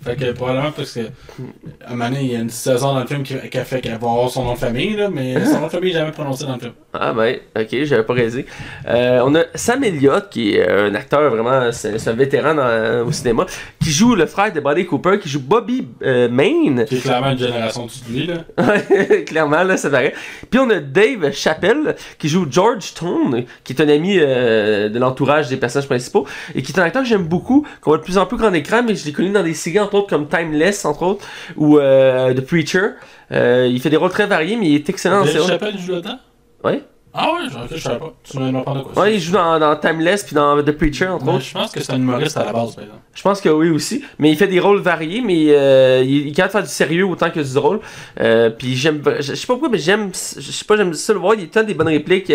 [0.05, 3.01] Fait que probablement parce que à un moment donné, il y a une saison dans
[3.01, 5.45] le film qui, qui a fait qu'elle va avoir son nom de famille, là, mais
[5.47, 6.73] son nom de famille n'est jamais prononcé dans le film.
[6.93, 8.47] Ah ben, ok, j'avais pas réalisé.
[8.87, 13.13] Euh, on a Sam Elliott, qui est un acteur vraiment, c'est un vétéran dans- au
[13.13, 13.47] cinéma,
[13.83, 16.85] qui joue le frère de Bradley Cooper, qui joue Bobby euh, Maine.
[16.87, 18.45] Qui est clairement une génération de lui, là.
[19.27, 20.15] Clairement, là, ça paraît.
[20.51, 24.99] Puis on a Dave Chappelle, qui joue George Tone, qui est un ami euh, de
[24.99, 28.03] l'entourage des personnages principaux, et qui est un acteur que j'aime beaucoup, qu'on voit de
[28.05, 30.29] plus en plus grand écran, mais je l'ai connu dans des séries, entre autres, comme
[30.29, 32.91] Timeless, entre autres, ou euh, The Preacher.
[33.33, 35.47] Euh, il fait des rôles très variés, mais il est excellent en série.
[35.47, 36.19] Chappelle joue là-dedans?
[36.63, 36.83] Ouais.
[37.17, 38.13] Ah ouais, je, ok, je savais pas.
[38.25, 39.03] Tu m'en parles de quoi?
[39.05, 41.45] Ouais, il joue dans, dans Timeless, puis dans The Preacher, entre autres.
[41.45, 43.01] je pense que c'est un humoriste à la base, par exemple.
[43.15, 46.29] Je pense que oui aussi, mais il fait des rôles variés, mais euh, il, il
[46.29, 47.79] est capable de faire du sérieux autant que du drôle.
[48.21, 51.21] Euh, puis j'aime, je sais pas pourquoi, mais j'aime, je sais pas, j'aime ça le
[51.21, 51.35] voir.
[51.37, 52.33] Il a tant des bonnes répliques.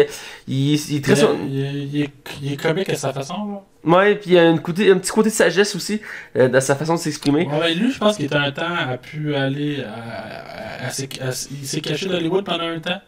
[0.47, 2.09] Il, il est très, Il, sur- il, il est,
[2.41, 3.97] il est comique à sa façon, là.
[3.97, 5.99] ouais, puis il y a une côté, un petit côté de sagesse aussi
[6.37, 7.45] euh, dans sa façon de s'exprimer.
[7.59, 11.67] Ouais, lui, je pense qu'il était un temps a pu aller à, à- à- il
[11.67, 13.01] s'est caché d'Hollywood pendant un temps.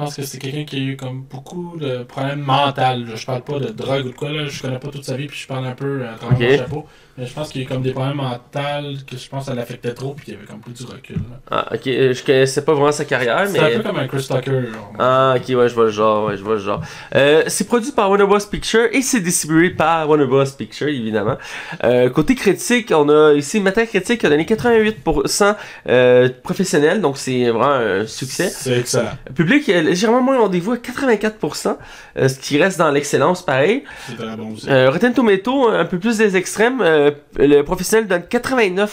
[0.00, 2.80] Je pense que c'est quelqu'un qui a eu comme beaucoup de problèmes mentaux.
[3.14, 4.46] Je parle pas de drogue ou de quoi, là.
[4.46, 6.86] je connais pas toute sa vie, puis je parle un peu à travers mon chapeau.
[7.20, 9.50] Mais je pense qu'il y a eu comme des problèmes mentaux que je pense que
[9.50, 11.16] ça l'affectait trop, puis qu'il y avait comme plus du recul.
[11.16, 11.36] là.
[11.50, 13.76] Ah, ok, euh, je connaissais pas vraiment sa carrière, C'est un mais.
[13.76, 14.50] peu comme un Chris Tucker.
[14.72, 14.92] genre.
[14.98, 16.80] Ah, ok, ouais, je vois le genre, ouais, je vois le genre.
[17.14, 18.38] Euh, c'est produit par Warner Bros.
[18.50, 20.44] Pictures et c'est distribué par Warner Bros.
[20.56, 21.36] Pictures, évidemment.
[21.84, 25.56] Euh, côté critique, on a ici Metacritic qui a donné 88%
[25.88, 28.48] euh, professionnel, donc c'est vraiment un succès.
[28.48, 29.10] C'est excellent.
[29.28, 31.76] Le public légèrement moins rendez-vous à 84%,
[32.16, 33.84] euh, ce qui reste dans l'excellence pareil.
[34.08, 34.68] C'est très bon aussi.
[34.70, 38.88] Euh, Rotten Tomato, un peu plus des extrêmes, euh, le professionnel donne 89%,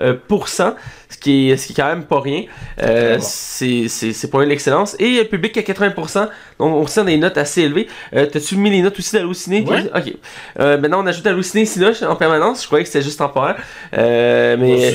[0.00, 0.74] euh, pour cent,
[1.14, 2.44] ce qui est ce qui est quand même pas rien.
[2.82, 7.38] Euh, c'est pas une l'excellence et le public à 80%, donc on ressent des notes
[7.38, 7.86] assez élevées.
[8.14, 9.84] Euh, T'as-tu mis les notes aussi d'halluciné Ouais.
[9.94, 10.12] Ok.
[10.60, 12.62] Euh, maintenant on ajoute halluciné Sinoche en permanence.
[12.62, 13.56] Je croyais que c'était juste temporaire,
[13.96, 14.94] euh, mais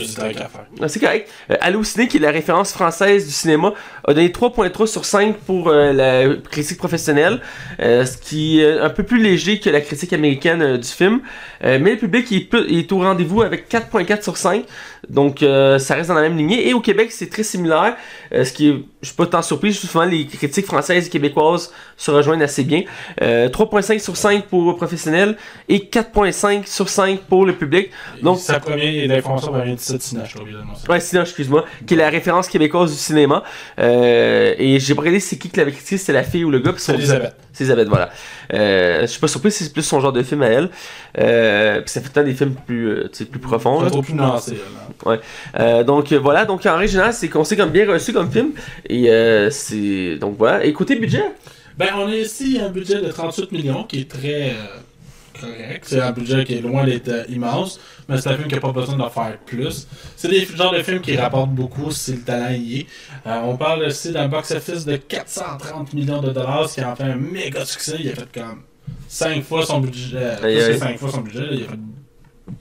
[0.88, 1.30] c'est correct.
[1.52, 3.74] Euh, Halluciné, qui est la référence française du cinéma,
[4.06, 7.42] a donné 3.3 sur 5 pour euh, la critique professionnelle,
[7.80, 11.22] euh, ce qui est un peu plus léger que la critique américaine euh, du film.
[11.64, 14.64] Euh, mais le public est, est au rendez-vous avec 4.4 sur 5,
[15.10, 16.67] donc euh, ça reste dans la même lignée.
[16.67, 17.95] Et au Québec, c'est très similaire,
[18.34, 21.72] euh, ce qui est, je suis pas tant surpris, souvent les critiques françaises et québécoises
[21.95, 22.84] se rejoignent assez bien.
[23.22, 27.89] Euh, 3.5 sur 5 pour le professionnel et 4.5 sur 5 pour le public.
[28.22, 29.82] Donc- sa première information va venir de.
[30.89, 33.43] Ouais, sinon, excuse-moi, qui est la référence québécoise du cinéma.
[33.80, 36.60] Euh, et j'ai pas regardé c'est qui qui l'avait critiqué, c'était la fille ou le
[36.60, 36.74] gars.
[36.74, 37.36] puis Elisabeth.
[37.60, 38.10] C'est Elisabeth, voilà.
[38.54, 40.69] Euh, je suis pas surpris si c'est plus son genre de film à elle.
[41.17, 43.82] Euh, puis ça fait tant des films plus, euh, plus profonds.
[43.82, 43.89] Là.
[43.89, 44.58] trop plus nuancé.
[45.60, 48.52] Euh, donc voilà, donc en régional, c'est considéré comme bien reçu comme film.
[48.88, 50.15] Et euh, c'est.
[50.15, 50.63] Donc voilà.
[50.63, 51.26] Et côté budget?
[51.78, 54.54] Ben, on a ici un budget de 38 millions qui est très.
[55.39, 55.86] Correct.
[55.88, 58.62] C'est un budget qui est loin d'être euh, immense, mais c'est un film qui n'a
[58.62, 59.88] pas besoin d'en faire plus.
[60.15, 62.88] C'est des genres de films qui rapportent beaucoup si le talent y est.
[63.28, 67.04] Euh, on parle aussi d'un box-office de 430 millions de dollars, ce qui en fait
[67.04, 67.97] un méga succès.
[67.99, 68.63] Il a fait comme
[69.08, 70.17] 5 fois son budget.
[70.17, 70.78] euh, Aïe, plus que aïe.
[70.80, 71.39] 5 fois son budget.
[71.41, 71.47] là.
[71.52, 71.80] Il a fait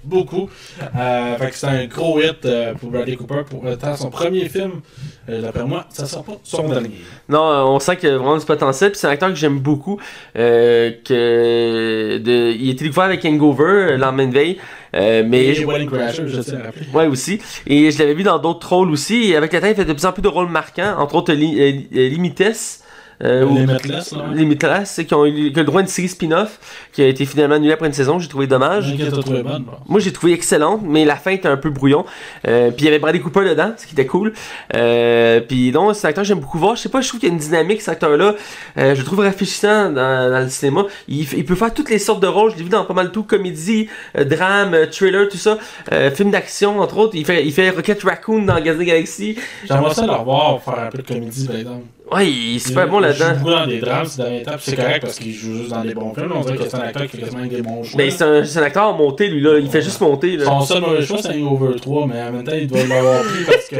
[0.04, 0.48] beaucoup.
[0.96, 4.48] Euh, fait que c'est un gros hit euh, pour Bradley Cooper pour étant son premier
[4.48, 4.80] film.
[5.28, 6.90] Euh, D'après moi, ça sera pas son dernier.
[7.28, 8.90] Non, euh, on sent qu'il y a vraiment du potentiel.
[8.92, 9.98] Puis c'est un acteur que j'aime beaucoup.
[10.36, 14.58] euh, que de, il a été découvert avec Hangover, euh, lendemain de veille.
[14.96, 16.86] Euh, mais Et Wedding Crasher, je rappeler.
[16.94, 17.40] Ouais, aussi.
[17.66, 19.30] Et je l'avais vu dans d'autres rôles aussi.
[19.30, 20.94] Et avec le temps, il fait de plus en plus de rôles marquants.
[20.98, 22.82] Entre autres, Li- euh, euh, Limites.
[23.24, 24.36] Euh, ou- Limitless, là, ouais.
[24.36, 26.60] Limitless, qui ont eu qui le droit à une série spin-off
[26.92, 28.18] qui a été finalement annulée après une saison.
[28.18, 28.94] J'ai trouvé dommage.
[29.20, 29.64] Trouvé bonne.
[29.88, 32.04] Moi, j'ai trouvé excellente, mais la fin était un peu brouillon.
[32.46, 34.32] Euh, puis il y avait Bradley Cooper dedans, ce qui était cool.
[34.74, 36.76] Euh, puis non, c'est un acteur j'aime beaucoup voir.
[36.76, 38.34] Je sais pas, je trouve qu'il y a une dynamique, cet acteur-là.
[38.78, 40.84] Euh, je le trouve rafraîchissant dans, dans le cinéma.
[41.08, 42.52] Il, il peut faire toutes les sortes de rôles.
[42.52, 45.58] Je l'ai vu dans pas mal tout, comédie, euh, drame, euh, thriller, tout ça.
[45.92, 47.14] Euh, film d'action, entre autres.
[47.16, 49.36] Il fait, il fait Rocket Raccoon dans Gaz Galaxy.
[49.66, 51.84] J'aimerais ça le revoir faire un peu de comédie, par exemple.
[52.10, 53.50] Ouais, il est super bon Il joue là-dedans.
[53.50, 56.14] dans des drames ces derniers temps, c'est correct parce qu'il joue juste dans des bons
[56.14, 56.32] films.
[56.34, 57.98] On dirait que c'est un acteur qui fait quasiment des bons choix.
[57.98, 59.58] Mais c'est un, c'est un acteur en montée, lui, là.
[59.58, 60.44] Il fait juste monter, là.
[60.46, 63.44] Son seul mauvais choix, c'est Hangover 3, mais en même temps, il doit l'avoir pris
[63.44, 63.76] parce que,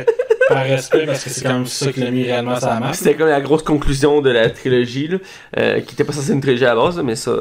[0.49, 2.93] par respect, parce que c'est quand même ça qu'il a mis réellement la map.
[2.93, 5.19] C'était comme la grosse conclusion de la trilogie, là,
[5.59, 7.33] euh, qui était pas censée être une trilogie à la base, mais ça.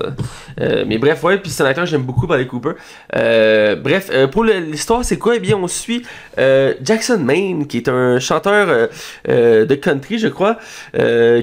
[0.62, 2.72] euh, mais bref, ouais, puis c'est un acteur que j'aime beaucoup, Bradley Cooper.
[3.16, 5.36] Euh, bref, euh, pour l'histoire, c'est quoi?
[5.36, 6.04] Eh bien, on suit
[6.38, 8.90] euh, Jackson Maine, qui est un chanteur
[9.30, 10.58] euh, de country, je crois,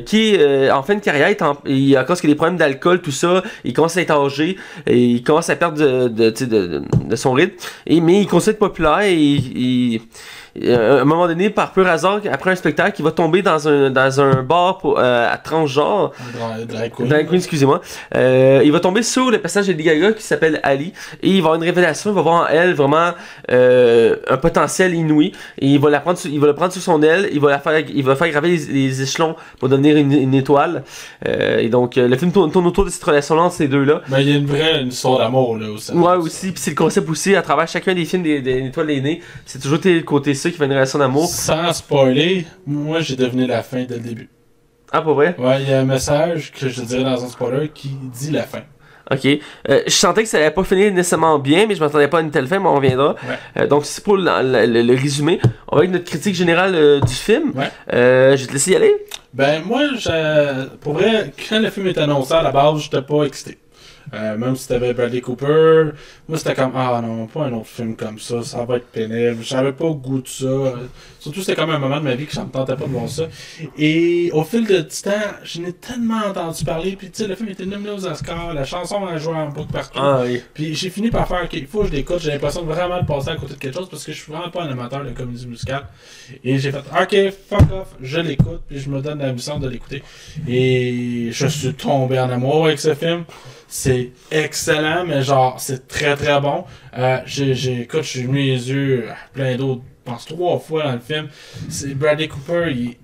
[0.06, 0.38] qui
[0.72, 3.10] en fin de carrière, est en- il, à cause qu'il a des problèmes d'alcool, tout
[3.10, 7.16] ça, il commence à être âgé, et il commence à perdre de, de, de, de-
[7.16, 7.54] son rythme,
[7.86, 10.00] et, mais il continue d'être populaire, et il- il
[10.62, 13.90] à un moment donné, par pur hasard, après un spectacle, il va tomber dans un,
[13.90, 16.12] dans un bar pour, euh, à transgenre.
[16.68, 17.34] Drag queen.
[17.34, 17.80] Excusez-moi.
[18.14, 20.92] Euh, il va tomber sur le personnage de Gaga qui s'appelle Ali.
[21.22, 22.10] Et il va avoir une révélation.
[22.10, 23.12] Il va voir en elle vraiment
[23.50, 25.32] euh, un potentiel inouï.
[25.58, 27.28] Et il va, la prendre, il va le prendre sous son aile.
[27.32, 30.34] Il va, la faire, il va faire graver les, les échelons pour devenir une, une
[30.34, 30.84] étoile.
[31.26, 34.02] Euh, et donc, euh, le film tourne, tourne autour de cette relation-là entre ces deux-là.
[34.08, 35.92] Mais il y a une vraie une histoire d'amour, là, aussi.
[35.92, 36.52] Ouais, aussi.
[36.52, 39.20] Puis c'est le concept aussi, à travers chacun des films des, des étoiles aînées.
[39.46, 41.26] C'est toujours le côté ça qui fait une relation d'amour.
[41.26, 44.28] Sans spoiler, moi, j'ai deviné la fin dès le début.
[44.92, 45.34] Ah, pas vrai?
[45.38, 48.44] Ouais, il y a un message que je dirais dans un spoiler qui dit la
[48.44, 48.60] fin.
[49.10, 49.26] Ok.
[49.26, 52.20] Euh, je sentais que ça allait pas finir nécessairement bien, mais je m'attendais pas à
[52.22, 53.10] une telle fin, mais on reviendra.
[53.28, 53.38] Ouais.
[53.62, 55.40] Euh, donc, c'est pour le, le- le- le résumé.
[55.68, 57.52] On va avec notre critique générale euh, du film.
[57.54, 57.70] Ouais.
[57.90, 58.94] Je vais te laisser y aller.
[59.34, 63.24] Ben, moi, je- pour vrai, quand le film est annoncé à la base, j'étais pas
[63.24, 63.58] excité.
[64.12, 65.90] Euh, même si t'avais Bradley Cooper,
[66.28, 69.42] moi c'était comme ah non, pas un autre film comme ça, ça va être pénible.
[69.42, 70.74] J'avais pas le goût de ça.
[71.18, 73.08] Surtout c'était comme un moment de ma vie que ça me tentait pas de voir
[73.08, 73.24] ça.
[73.78, 75.10] Et au fil de du temps,
[75.42, 76.96] je n'ai tellement entendu parler.
[76.96, 79.72] Puis tu sais, le film était nominé aux Oscars, la chanson a joué en boucle
[79.72, 79.98] partout.
[80.00, 80.42] Ah oui.
[80.52, 82.20] Puis j'ai fini par faire, ok, il faut que je l'écoute.
[82.20, 84.32] J'ai l'impression de vraiment de passer à côté de quelque chose parce que je suis
[84.32, 85.86] vraiment pas un amateur de comédie musicale.
[86.42, 88.62] Et j'ai fait, ok, fuck off, je l'écoute.
[88.68, 90.02] Puis je me donne la mission de l'écouter.
[90.46, 93.24] Et je suis tombé en amour avec ce film.
[93.68, 96.64] C'est excellent, mais genre, c'est très très bon.
[96.96, 100.84] Euh, j'ai, j'ai, écoute, j'ai mis les yeux à plein d'eau, je pense trois fois
[100.84, 101.28] dans le film.
[101.68, 102.98] C'est Bradley Cooper, il est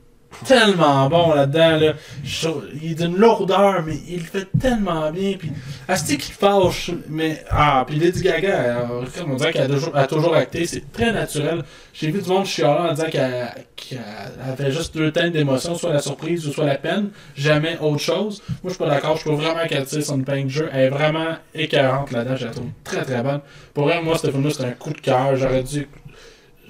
[0.47, 1.77] tellement bon là-dedans.
[1.79, 1.93] Là.
[2.83, 5.35] Il est d'une lourdeur, mais il fait tellement bien.
[5.39, 5.53] Puis,
[5.89, 7.43] Asti qu'il fâche, mais.
[7.51, 9.05] Ah, puis Lady Gaga, euh,
[9.53, 9.63] qu'elle
[9.95, 11.63] a toujours, acté, c'est très naturel.
[11.93, 14.01] J'ai vu du monde chialer en disant qu'elle
[14.47, 18.43] avait juste deux teintes d'émotion, soit la surprise ou soit la peine, jamais autre chose.
[18.49, 20.69] Moi, je suis pas d'accord, je trouve vraiment qu'elle tire son épingle de jeu.
[20.73, 23.41] Elle est vraiment écœurante là-dedans, je la trouve très très bonne.
[23.75, 25.37] Pour elle, moi, ce film-là, c'est un coup de cœur.
[25.37, 25.89] J'aurais dû.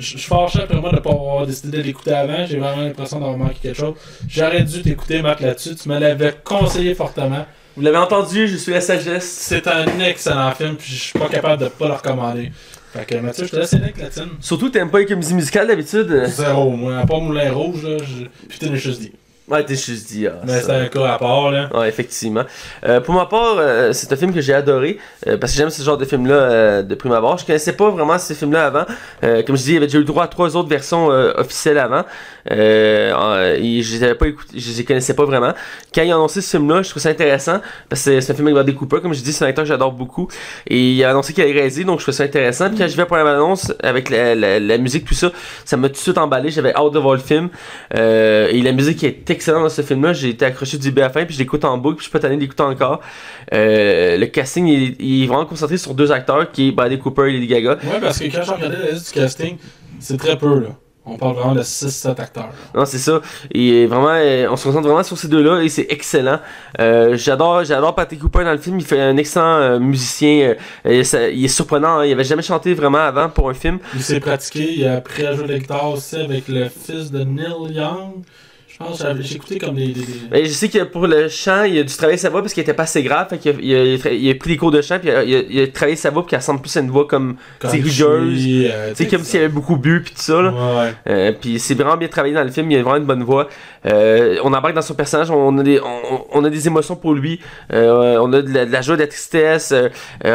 [0.01, 2.47] Je je suis fâché après moi de ne pas avoir décidé de l'écouter avant.
[2.47, 3.95] J'ai vraiment l'impression d'avoir manqué quelque chose.
[4.29, 5.77] J'aurais dû t'écouter, Marc, là-dessus.
[5.77, 7.45] Tu me l'avais conseillé fortement.
[7.77, 9.31] Vous l'avez entendu, je suis la sagesse.
[9.31, 12.51] C'est un excellent film, puis je suis pas capable de pas le recommander.
[12.93, 14.07] Fait que Mathieu, je te laisse avec la.
[14.41, 16.11] Surtout, t'aimes pas les comédies musicales d'habitude.
[16.11, 16.27] euh.
[16.27, 16.99] Zéro, moi.
[16.99, 18.25] À part Moulin Rouge, là, je...
[18.49, 19.13] puis Tenacious D.
[19.51, 20.29] Ouais, t'es juste dit.
[20.29, 21.69] ah, Mais c'est un cas à part, là.
[21.75, 22.45] Ouais, effectivement.
[22.87, 25.71] Euh, pour ma part, euh, c'est un film que j'ai adoré euh, parce que j'aime
[25.71, 27.37] ce genre de film-là de prime abord.
[27.39, 28.85] Je connaissais pas vraiment ces films-là avant.
[29.47, 31.79] Comme je dis, il y avait déjà eu le droit à trois autres versions officielles
[31.79, 32.05] avant.
[32.49, 35.53] Et je les pas écouté, je les connaissais pas vraiment.
[35.95, 38.47] Quand ils ont annoncé ce film-là, je trouve ça intéressant parce que c'est un film
[38.47, 39.01] avec Bradley Cooper.
[39.01, 40.29] Comme je dis, c'est un acteur que j'adore beaucoup.
[40.69, 42.69] Et il a annoncé qu'il allait réaliser, donc je trouve ça intéressant.
[42.69, 45.31] Puis quand je vais pour la annonce avec la, la, la musique, tout ça,
[45.65, 46.51] ça m'a tout de suite emballé.
[46.51, 47.49] J'avais hâte de voir le film.
[47.95, 50.13] Et la musique est excellente dans ce film-là.
[50.13, 52.11] J'ai été accroché du début à la fin, puis je l'écoute en boucle, puis je
[52.11, 53.01] suis pas tanné d'écouter encore.
[53.53, 56.99] Euh, le casting il, est- il est vraiment concentré sur deux acteurs, qui est Bradley
[56.99, 57.79] Cooper et Lady Gaga.
[57.83, 59.57] Ouais, parce que quand j'ai regardé la liste du casting,
[59.99, 60.69] c'est très peu, là.
[61.07, 62.45] On parle vraiment de 6-7 acteurs.
[62.49, 62.53] là.
[62.75, 63.23] Non, c'est ça.
[63.53, 66.39] Et vraiment, euh, on se concentre vraiment sur ces deux-là et c'est excellent.
[66.79, 68.79] Euh, j'adore, j'adore Patrick Cooper dans le film.
[68.79, 70.55] Il fait un excellent euh, musicien.
[70.87, 72.01] Euh, ça- il est surprenant.
[72.01, 72.05] hein.
[72.07, 73.79] Il avait jamais chanté vraiment avant pour un film.
[73.95, 77.11] Il s'est pratiqué, il a appris à jouer de la guitare aussi avec le fils
[77.11, 78.23] de Neil Young.
[78.81, 79.95] Pense, j'ai écouté comme des.
[80.31, 82.63] Mais je sais que pour le chant, il a dû travailler sa voix parce qu'il
[82.63, 83.29] était pas assez grave.
[83.29, 85.35] Fait qu'il a, il a- il pris des cours de chant puis il a, il
[85.37, 87.71] a- il a travaillé sa voix pour qu'elle ressemble plus à une voix comme, comme
[87.83, 88.47] rugueuse.
[88.73, 90.41] euh, tu sais, comme s'il avait beaucoup bu puis tout ça.
[90.41, 90.51] Là.
[90.51, 90.95] Ouais.
[91.09, 93.49] Euh, puis c'est vraiment bien travaillé dans le film, il a vraiment une bonne voix.
[93.85, 97.13] Euh, on embarque dans son personnage, on a des, on, on a des émotions pour
[97.13, 97.39] lui,
[97.71, 99.75] on a de la, de la joie, de la tristesse,
[100.25, 100.31] on,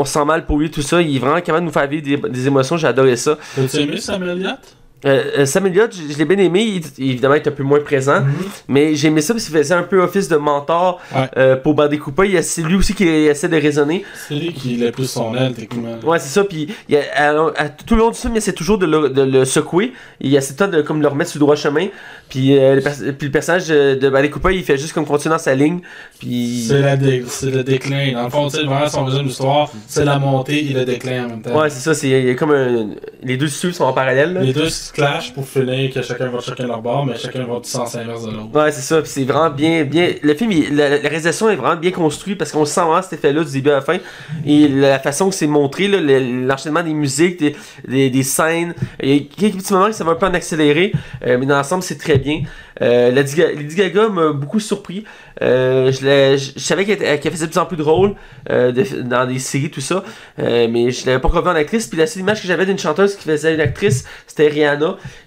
[0.00, 1.00] on sent mal pour lui, tout ça.
[1.00, 3.38] Il est vraiment capable de nous faire vivre des, des émotions, j'ai adoré ça.
[3.54, 4.75] T'as-tu aimé Samuel Elliott?
[5.04, 7.62] Euh, euh, Sam Elliott, je, je l'ai bien aimé, il- évidemment il est un peu
[7.62, 8.22] moins présent,
[8.66, 11.28] mais j'ai aimé ça parce qu'il faisait un peu office de mentor Ouais.
[11.36, 12.24] euh, pour Bandé Coupa.
[12.24, 14.04] Il y a- C'est lui aussi qui essaie de raisonner.
[14.26, 15.98] C'est lui qui a plus son aile, techniquement.
[16.02, 16.44] Ouais, c'est ça.
[16.44, 18.86] Puis il y a- à- à- tout le long du film, il essaie toujours de
[18.86, 19.92] le, de le secouer.
[20.20, 21.88] Il essaie de de comme le remettre sur le droit chemin.
[22.30, 25.04] Puis, euh, le, pers- puis le personnage de, de Bradley Cooper, il fait juste comme
[25.06, 25.80] continuer dans sa ligne.
[26.18, 28.12] Puis C'est la dé- c'est le déclin.
[28.14, 31.26] Dans le fond, tu sais, vraiment, son besoin d'histoire, c'est la montée et le déclin
[31.26, 31.60] en même temps.
[31.60, 31.94] ouais, c'est ça.
[31.94, 32.88] C'est il y a comme un-
[33.22, 34.32] les deux suivent sont en parallèle.
[34.32, 34.40] là.
[34.42, 37.60] Les deux se clashent pour finir que chacun va chacun leur bord, mais chacun va
[37.60, 38.54] du sens inverse de l'autre.
[38.54, 39.00] Ouais, c'est ça.
[39.02, 40.12] Puis c'est vraiment bien, bien.
[40.22, 43.44] Le film, il- la, réalisation est vraiment bien construite parce qu'on sent vraiment cet effet-là
[43.44, 43.98] du début à la fin.
[44.46, 47.38] Et la façon que c'est montré, là, le- l'enchaînement des musiques,
[47.86, 48.74] des, des, scènes.
[49.02, 50.92] Il y a quelques petits moments qui ça va un peu en accéléré,
[51.24, 52.42] euh, mais dans l'ensemble, c'est très bien.
[52.82, 55.04] Euh, Lady, Lady Gaga m'a beaucoup surpris.
[55.42, 58.14] Euh, je, savais qu'elle faisait de plus en plus de rôles
[58.50, 60.04] euh, de- dans des séries, tout ça.
[60.38, 61.86] Euh, mais je l'avais pas revu en actrice.
[61.86, 64.75] Puis la seule image que j'avais d'une chanteuse qui faisait une actrice, c'était Rihanna.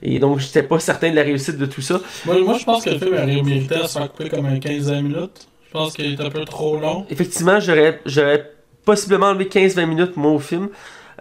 [0.04, 2.00] Et donc, j'étais pas certain de la réussite de tout ça.
[2.26, 4.60] Moi, moi, je pense que le film aurait mérité à se faire couper comme un
[4.60, 5.48] 15 minutes.
[5.68, 7.06] Je pense qu'il est un peu trop long.
[7.10, 8.52] effectivement, j'aurais, j'aurais
[8.86, 10.70] possiblement enlevé 15-20 minutes, moi, au film.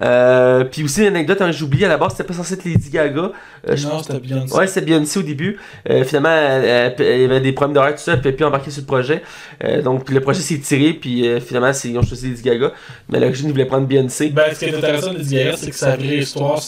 [0.01, 2.65] Euh, puis aussi, une anecdote, hein, j'ai oublié, à la base, c'était pas censé être
[2.65, 3.33] Lady Gaga.
[3.69, 5.59] Euh, non, c'était bien Ouais, c'était Beyoncé au début.
[5.91, 8.83] Euh, finalement, elle- elle avait des problèmes d'horaire, tout ça, elle pouvait plus embarquer sur
[8.83, 9.23] le projet.
[9.65, 12.73] Euh, donc, puis le projet s'est tiré, puis finalement, ils ont choisi Lady Gaga.
[13.09, 14.29] Mais à l'origine, ils voulaient prendre Beyoncé.
[14.29, 16.61] Ben, ce qui est intéressant de Lady Gaga, c'est que sa vraie histoire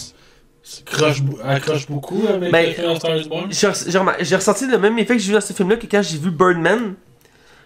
[0.85, 2.75] croche accroche beaucoup avec Ben.
[4.21, 6.31] J'ai ressenti le même effet que j'ai vu dans ce film-là que quand j'ai vu
[6.31, 6.95] Birdman,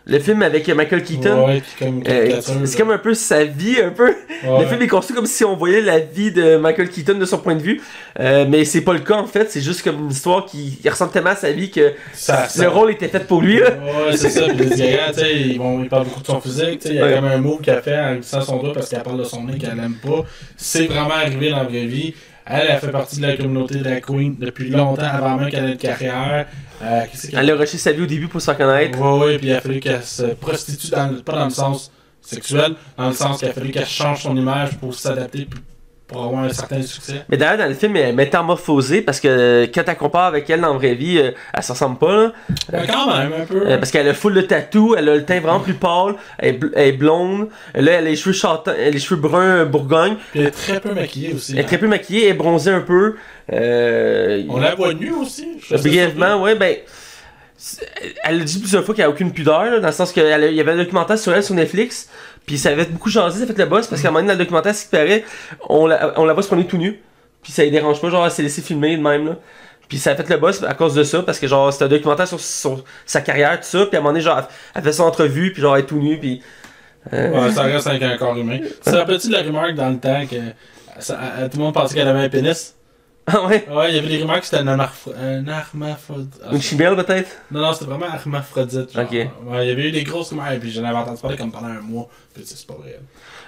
[0.06, 1.46] le film avec euh, Michael Keaton.
[1.46, 4.08] Ouais, puis comme Euh, c'est comme un peu sa vie, un peu.
[4.08, 4.60] ouais.
[4.60, 7.38] Le film est construit comme si on voyait la vie de Michael Keaton de son
[7.38, 7.80] point de vue,
[8.20, 9.50] Euh, mais c'est pas le cas en fait.
[9.50, 12.68] C'est juste comme une histoire qui il ressemble tellement à sa vie que Ça- le
[12.68, 13.58] rôle était fait pour lui.
[13.60, 13.70] Là.
[13.70, 14.42] Ouais, c'est ça.
[14.46, 16.82] Puis ils, ils parlent beaucoup de son physique.
[16.84, 17.14] Il y a Ouais.
[17.14, 19.56] comme un mot qu'elle fait en glissant son doigt parce qu'elle parle de son nez
[19.56, 20.24] qu'elle aime pas.
[20.56, 22.14] C'est vraiment arrivé dans la vraie vie.
[22.46, 25.72] Elle, elle fait partie de la communauté drag queen depuis longtemps avant même qu'elle ait
[25.72, 26.46] une carrière.
[26.82, 27.00] Euh,
[27.32, 28.98] Elle a rushé sa vie au début pour se faire connaître.
[29.00, 31.90] Ouais, ouais, puis il a fallu qu'elle se prostitue, dans le- pas dans le sens
[32.20, 35.48] sexuel, dans le sens qu'il a fallu qu'elle change son image pour s'adapter
[36.06, 37.22] pour avoir un certain succès.
[37.28, 40.48] Mais d'ailleurs, dans le film, elle est métamorphosée parce que euh, quand tu compares avec
[40.50, 42.12] elle dans la vraie vie, euh, elle se ressemble pas.
[42.14, 42.32] Là.
[42.72, 43.66] Mais quand même, un peu.
[43.66, 46.54] Euh, parce qu'elle a full de tatou, elle a le teint vraiment plus pâle, elle
[46.54, 47.48] est, bl- elle est blonde.
[47.74, 50.16] Là, elle a les cheveux a les cheveux bruns bourgogne.
[50.32, 51.52] Puis elle est très peu maquillée aussi.
[51.52, 53.14] Elle est très peu maquillée, elle est bronzée un peu.
[53.52, 55.58] Euh, On la voit nue aussi.
[55.70, 56.76] Brièvement, ouais, ben.
[58.24, 60.60] Elle a dit plusieurs fois qu'elle a aucune pudeur, là, dans le sens qu'il y
[60.60, 62.10] avait un documentaire sur elle sur Netflix,
[62.46, 64.38] puis ça avait beaucoup jasé, ça fait le boss, parce qu'à un moment donné, dans
[64.38, 65.24] le documentaire, ce qui paraît,
[65.68, 67.00] on la, on la voit se promener tout nu,
[67.42, 69.36] puis ça ne dérange pas, genre, elle s'est laissé filmer de même, là.
[69.88, 71.88] Puis ça a fait le boss à cause de ça, parce que genre, c'était un
[71.88, 74.42] documentaire sur, sa carrière, tout ça, puis à un moment donné, genre,
[74.74, 76.42] elle, fait son entrevue, puis genre, elle est tout nu, puis.
[77.12, 78.58] euh, Ouais, ça reste avec un corps humain.
[78.62, 80.36] Tu te rappelles-tu de la rumeur que dans le temps que
[81.00, 81.18] ça-
[81.50, 82.74] tout le monde pensait qu'elle avait un pénis?
[83.26, 83.66] Ah ouais?
[83.70, 86.34] Ouais, il y avait des rumeurs que c'était un, un hermaphrodite.
[86.44, 87.30] Ah, Une chimelle, peut-être?
[87.50, 88.92] Non, non, c'était vraiment hermaphrodite.
[88.92, 89.02] Genre.
[89.04, 89.10] Ok.
[89.12, 91.50] Ouais, il y avait eu des grosses rumeurs, et puis j'en avais entendu parler comme
[91.50, 92.08] pendant un mois.
[92.34, 93.00] Puis c'est pas vrai.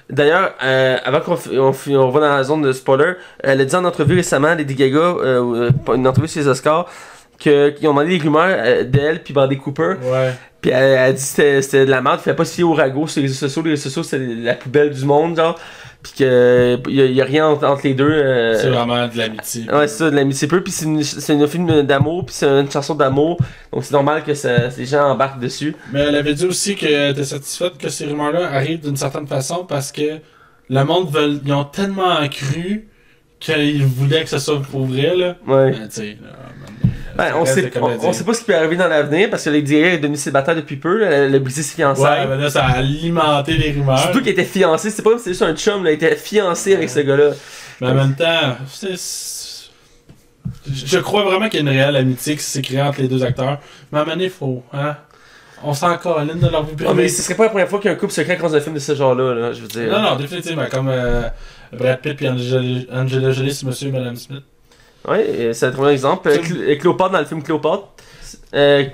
[0.08, 3.74] D'ailleurs, euh, avant qu'on on, on va dans la zone de spoiler, elle a dit
[3.76, 6.86] en entrevue récemment, Lady Gaga, euh, euh, une entrevue sur les Oscars,
[7.38, 9.96] qu'ils ont demandé des rumeurs euh, d'elle puis Bradley Cooper.
[10.02, 10.32] Ouais.
[10.62, 12.64] Puis elle, elle a dit que c'était- c'était de la merde, qu'il fallait pas fier
[12.64, 13.62] au ragot sur les réseaux sociaux.
[13.62, 15.58] Les réseaux sociaux, c'est la poubelle du monde, genre.
[16.02, 18.08] Puis qu'il y, a- y a rien entre, entre les deux.
[18.10, 19.64] euh, C'est vraiment de l'amitié.
[19.70, 20.62] Ouais, c'est ça, de l'amitié peu.
[20.62, 23.38] Puis c'est une, c'est une film d'amour, puis c'est une chanson d'amour.
[23.72, 25.74] Donc c'est normal que ça, les gens embarquent dessus.
[25.92, 29.64] Mais elle avait dit aussi qu'elle était satisfaite que ces rumeurs-là arrivent d'une certaine façon
[29.64, 30.18] parce que
[30.68, 32.88] le monde veut, ils ont tellement cru
[33.40, 35.36] qu'ils voulaient que ça soit pour vrai, là.
[35.46, 35.72] Ouais.
[35.72, 35.88] Ben,
[37.16, 39.50] Ben, on, sait, on, on sait pas ce qui peut arriver dans l'avenir parce que
[39.50, 41.02] Lady Gaga est devenue célibataire depuis peu.
[41.02, 43.98] Elle a brisé ses Ouais, mais là, ça a alimenté les rumeurs.
[43.98, 46.16] Surtout qu'elle était fiancée, c'est pas comme si c'était juste un chum, là, elle était
[46.16, 47.30] fiancée avec ce gars-là.
[47.80, 48.56] Mais en même temps,
[50.72, 53.22] je crois vraiment qu'il y a une réelle amitié qui s'est créée entre les deux
[53.24, 53.58] acteurs.
[53.92, 54.62] Mais à un moment donné, faut.
[54.72, 54.96] Hein?
[55.62, 56.94] On s'en colline de leur vie Oh, privée.
[56.94, 58.60] mais ce serait pas la première fois qu'il y a un couple secret dans un
[58.60, 59.90] film de ce genre-là, là, je veux dire.
[59.90, 60.66] Non, non, définitivement.
[60.70, 61.22] Comme euh,
[61.72, 64.42] Brad Pitt et Angela Jolie, c'est Monsieur et Madame Smith.
[65.14, 66.28] Et c'est un très bon exemple.
[66.28, 67.88] Euh, Cl- euh, Cléopâtre dans le film Cléopâtre.
[68.54, 68.84] Euh,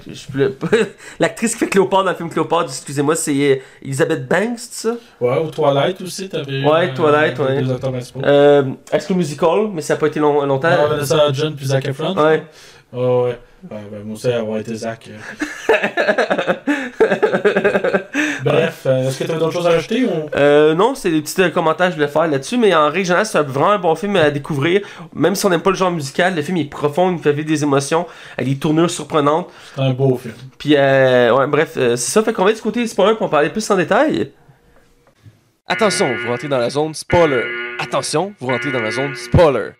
[1.20, 4.94] L'actrice qui fait Cléopâtre dans le film Cléopâtre, excusez-moi, c'est euh, Elizabeth Banks, c'est ça?
[5.20, 6.64] Ouais, ou Twilight aussi, t'avais.
[6.64, 7.62] Ouais, euh, Twilight, ouais.
[7.62, 7.92] Deux acteurs.
[8.24, 8.62] Euh,
[9.00, 10.68] School Musical, mais ça n'a pas été long- longtemps.
[10.70, 12.14] Ah, Vanessa Hudgens puis Zac Efron.
[12.16, 12.42] Ouais.
[12.94, 13.38] Oh, ouais.
[13.70, 15.08] Ouais, ben, moi aussi, avoir été Zach.
[18.44, 20.10] Bref, euh, est-ce que tu as d'autres choses à rajouter ou...
[20.34, 23.06] Euh, non, c'est des petits euh, commentaires que je voulais faire là-dessus, mais en règle
[23.06, 24.82] générale, c'est vraiment un bon film à découvrir.
[25.14, 27.32] Même si on n'aime pas le genre musical, le film est profond, il nous fait
[27.32, 29.48] vivre des émotions, avec des tournures surprenantes.
[29.74, 30.34] C'est un beau film.
[30.58, 32.22] Puis, euh, ouais, bref, euh, c'est ça.
[32.22, 34.30] Fait qu'on va être du côté spoiler pour en parler plus en détail.
[35.66, 37.44] Attention, vous rentrez dans la zone spoiler.
[37.78, 39.70] Attention, vous rentrez dans la zone spoiler.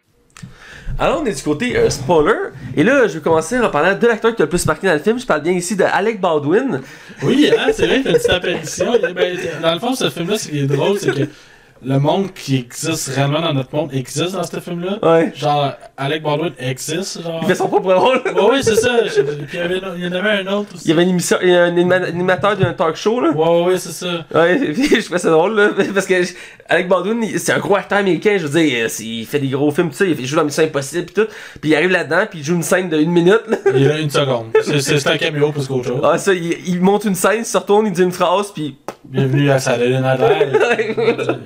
[0.98, 2.50] Alors, on est du côté euh, spoiler.
[2.76, 4.92] Et là, je vais commencer en parlant de l'acteur qui a le plus marqué dans
[4.92, 5.18] le film.
[5.18, 6.80] Je parle bien ici de Alec Baldwin.
[7.22, 8.92] Oui, hein, c'est vrai, il fait une petite apparition.
[9.14, 11.28] Ben, dans le fond, ce film-là, ce qui est drôle, c'est que
[11.84, 14.98] le monde qui existe réellement dans notre monde existe dans ce film-là.
[15.02, 15.32] Ouais.
[15.34, 17.40] Genre, Alec Baldwin existe, genre.
[17.42, 18.20] Il fait son propre rôle.
[18.32, 18.90] Ouais, oui, c'est ça.
[19.04, 20.84] Puis il y, avait, il y en avait un autre aussi.
[20.84, 23.30] Il y avait une émission, il y a un anima- animateur d'un talk show, là.
[23.30, 24.24] Ouais, ouais, c'est ça.
[24.34, 26.14] Ouais, puis je trouvais ça drôle, là, parce que
[26.68, 29.70] Alec Baldwin, c'est un gros acteur américain, je veux dire, euh, il fait des gros
[29.70, 31.26] films, tout ça, il joue dans Mission Impossible, pis tout,
[31.60, 33.56] puis il arrive là-dedans, puis il joue une scène de une minute, là.
[33.74, 34.46] Il a une seconde.
[34.62, 36.00] C'est- un caméo plus qu'autre chose.
[36.04, 38.76] Ah, ça, il, il monte une scène, il se retourne, il dit une phrase, puis
[39.04, 41.38] Bienvenue à Saturday Night Live.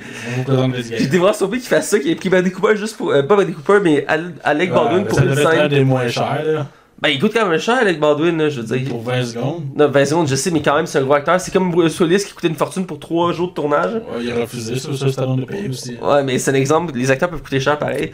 [0.99, 3.37] Été voir surpris qu'il fasse ça, qu'il ait pris Bradley Cooper juste pour, euh, pas
[3.37, 5.69] Bradley Cooper, mais Al- Alec Baldwin pour une scène.
[5.69, 6.67] des moins chers, là.
[6.99, 8.89] Ben, il coûte quand même cher, Alec Baldwin, là, je veux dire.
[8.89, 9.65] Pour 20 secondes.
[9.77, 11.39] Non, 20 secondes, je sais, mais quand même, c'est un gros acteur.
[11.39, 13.93] C'est comme Bruce Willis qui coûtait une fortune pour 3 jours de tournage.
[13.97, 15.99] Ouais, il a refusé ça, ça, Stallone de payer aussi.
[16.01, 18.13] Ouais, mais c'est un exemple, les acteurs peuvent coûter cher pareil.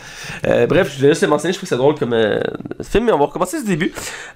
[0.48, 2.40] Euh, bref, je voulais juste le mentionner, je trouve que c'est drôle comme euh,
[2.82, 3.92] film, mais on va recommencer ce début.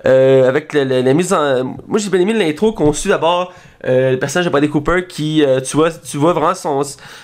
[0.07, 1.65] Euh, avec le- le- la mise en.
[1.89, 3.53] Moi, j'ai bien aimé l'intro qu'on suit d'abord
[3.87, 6.83] euh, le personnage de Bradley Cooper qui, euh, tu, vois, tu vois vraiment son,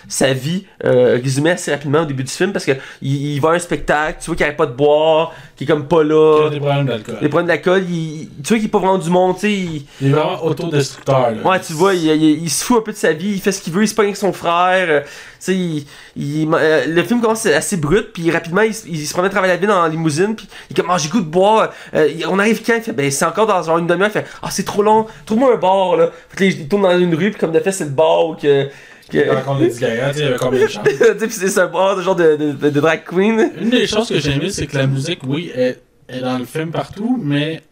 [0.08, 3.52] sa vie euh, résumée assez rapidement au début du film parce que il, va à
[3.54, 6.46] un spectacle, tu vois qu'il arrête pas de boire, qu'il est comme pas Il là.
[6.46, 7.16] a des problèmes d'alcool.
[7.20, 9.52] Les problèmes d'alcool, il- tu vois qu'il est pas vraiment du monde, tu sais.
[9.52, 11.48] il- Il est vraiment autodestructeur, là.
[11.50, 13.52] Ouais, tu vois, il, il- il se fout un peu de sa vie, il fait
[13.52, 14.86] ce qu'il veut, il se pogne avec son frère.
[14.88, 15.08] euh, tu
[15.40, 15.86] sais, il,
[16.16, 19.50] il- euh, le film commence assez brut, puis rapidement, il, se- il promène à travers
[19.50, 21.70] la ville en limousine, puis il est comme, ah, j'ai goût de boire.
[21.94, 22.74] Euh, il- on arrive quand?
[22.76, 24.08] Il fait, ben, c'est encore dans genre une demi-heure.
[24.08, 26.10] Il fait, ah, c'est trop long, trouve-moi un bar, là.
[26.30, 28.36] Fait que là, il tourne dans une rue, puis comme de fait, c'est le bar
[28.40, 28.68] que.
[29.12, 30.84] Que- Il rencontre Lady Gaga, tu sais, il y avait combien de chances.
[30.88, 33.52] tu sais, puis c'est un bar de genre de, de, drag queen.
[33.60, 36.44] Une des choses que j'ai aimé, c'est que la musique, oui, est, est dans le
[36.44, 37.62] film partout, mais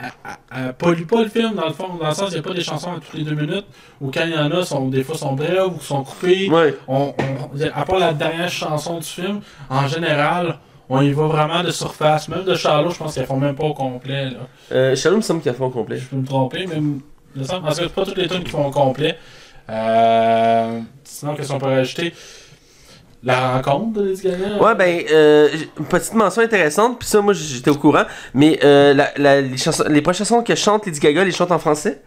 [0.00, 0.10] elle,
[0.54, 1.86] elle pollue pas le film, dans le fond.
[2.00, 3.66] Dans le sens, il n'y a pas des chansons à toutes les deux minutes,
[4.00, 6.48] ou quand il y en a, sont, des fois sont brèves ou sont coupées.
[6.50, 6.74] Ouais.
[6.88, 9.40] On, on- à part la dernière chanson du film,
[9.70, 12.28] en général, on y va vraiment de surface.
[12.28, 14.24] Même de Charlot, je pense qu'elles font même pas au complet.
[14.30, 14.36] Là.
[14.72, 15.96] Euh, Shalom me semble a fait au complet.
[15.98, 18.42] Je peux me tromper, mais il me semble- parce que c'est pas toutes les tunes
[18.44, 19.16] qui font au complet.
[19.70, 22.12] Euh, sinon, qu'est-ce qu'on peut rajouter
[23.22, 24.56] La rencontre de Lady Gaga?
[24.60, 25.48] Ouais, ben, euh,
[25.88, 29.84] petite mention intéressante, puis ça, moi, j'étais au courant, mais euh, la, la- les, chansons,
[29.88, 32.02] les prochaines chansons que chante Lady Gaga, les chante en français,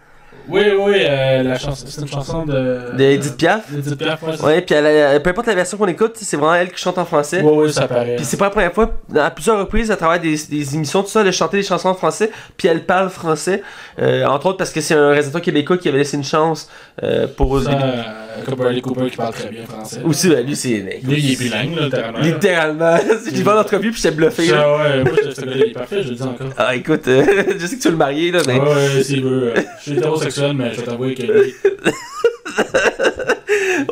[0.48, 2.96] Oui, oui, euh, la chanson, c'est une chanson de.
[2.98, 3.72] de Edith Piaf.
[3.72, 4.42] D'Edith Piaf, ouais.
[4.46, 6.98] Ouais, puis elle a- peu importe la version qu'on écoute, c'est vraiment elle qui chante
[6.98, 7.42] en français.
[7.42, 8.16] Ouais, ouais, ça paraît.
[8.18, 11.10] Puis c'est pas la première fois, à plusieurs reprises, à travers des, des émissions, tout
[11.10, 13.62] ça, de chanter des chansons en français, puis elle parle français,
[14.00, 16.70] euh, entre autres parce que c'est un réalisateur québécois qui avait laissé une chance
[17.04, 17.62] euh, pour...
[17.62, 18.02] Ça, euh,
[18.46, 20.02] comme Bradley Cooper qui parle très bien français.
[20.04, 21.00] Aussi, ben, lui, c'est...
[21.04, 22.20] Lui, il est bilingue, là, littéralement.
[22.20, 22.26] là.
[22.26, 22.98] Littéralement.
[23.26, 24.48] J'ai vu l'entrevue, puis j'étais bluffé.
[24.48, 24.58] là.
[24.62, 26.48] Ça, ouais, moi, je- ce gars-là, il est parfait, je le dis encore.
[26.58, 27.24] Ah, écoute, euh,
[27.60, 28.60] je sais que tu veux le marier, là, mais...
[28.60, 29.54] Ouais, ouais, s'il veut.
[29.56, 31.54] euh, Je suis hétérosexuel, mais je vais t'avouer que lui.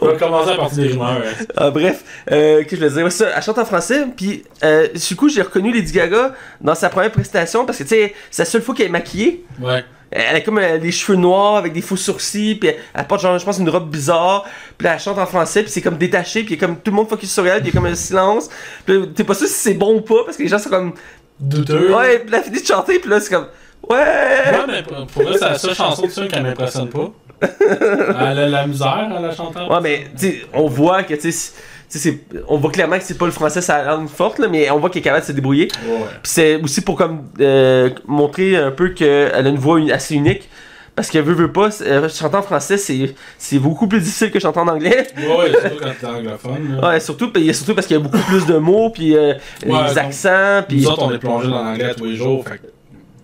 [0.02, 1.22] On va commencer à partir des rumeurs.
[1.26, 1.46] hein.
[1.56, 4.88] Ah, bref, euh, que je veux dire, ouais, ça, elle chante en français, puis euh,
[4.90, 8.42] du coup, j'ai reconnu Lady Gaga dans sa première prestation, parce que, tu sais, c'est
[8.44, 9.46] la seule fois qu'elle est maquillée.
[9.62, 9.84] Ouais.
[10.12, 13.22] Elle a comme euh, des cheveux noirs avec des faux sourcils, puis elle, elle porte
[13.22, 14.46] genre, je pense, une robe bizarre,
[14.78, 17.10] puis elle chante en français, puis c'est comme détaché, puis a comme tout le monde
[17.10, 18.50] focus sur elle, puis il y a comme un silence.
[18.86, 20.94] Puis t'es pas sûr si c'est bon ou pas, parce que les gens sont comme,
[21.40, 21.94] Douteux.
[21.96, 23.48] ouais, puis elle finit de chanter, puis là, c'est comme,
[23.90, 23.98] ouais.
[23.98, 27.12] Ouais, mais pour, pour vrai, c'est la seule chanson de film qui m'impressionne pas.
[27.42, 29.60] Elle a la misère à la chanter.
[29.62, 30.06] Ouais, mais,
[30.54, 34.08] on voit que, tu sais, on voit clairement que c'est pas le français sa langue
[34.08, 35.68] forte, là, mais on voit qu'elle est capable de se débrouiller.
[35.86, 36.06] Ouais.
[36.24, 40.50] Puis c'est aussi pour comme euh, montrer un peu qu'elle a une voix assez unique.
[40.96, 44.60] Parce que veut, veut pas, euh, chanter en français, c'est beaucoup plus difficile que chanter
[44.60, 45.08] en anglais.
[45.18, 46.76] Ouais, surtout quand t'es anglophone.
[46.80, 46.88] là.
[46.88, 49.34] Ouais, surtout, surtout parce qu'il y a beaucoup plus de mots, puis euh,
[49.66, 50.82] Ouais, les accents, puis...
[50.82, 52.62] Nous autres, on est plongé dans l'anglais tous les jours, fait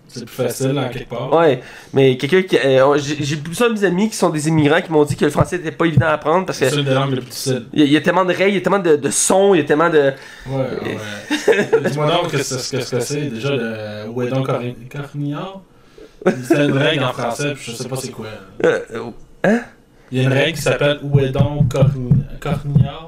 [0.10, 1.34] c'est plus facile en quelque part.
[1.34, 1.62] Ouais,
[1.94, 2.58] mais quelqu'un qui...
[2.58, 5.32] euh, j'ai plusieurs de mes amis qui sont des immigrants qui m'ont dit que le
[5.32, 6.70] français était pas évident à apprendre parce que...
[6.70, 7.66] C'est une des langues les plus difficiles.
[7.74, 9.10] Il y, a- il y a tellement de règles, il y a tellement de, de
[9.10, 10.12] sons, il y a tellement de...
[10.48, 11.80] Ouais, ouais.
[11.90, 15.62] Dis-moi donc que ce que ce que c'est déjà donc Corni- Cornillard
[16.44, 18.26] C'est une règle en français, puis je sais pas c'est quoi.
[18.66, 19.04] Euh, euh,
[19.46, 19.62] hein?
[20.12, 21.74] Il y a une règle qui s'appelle Où est donc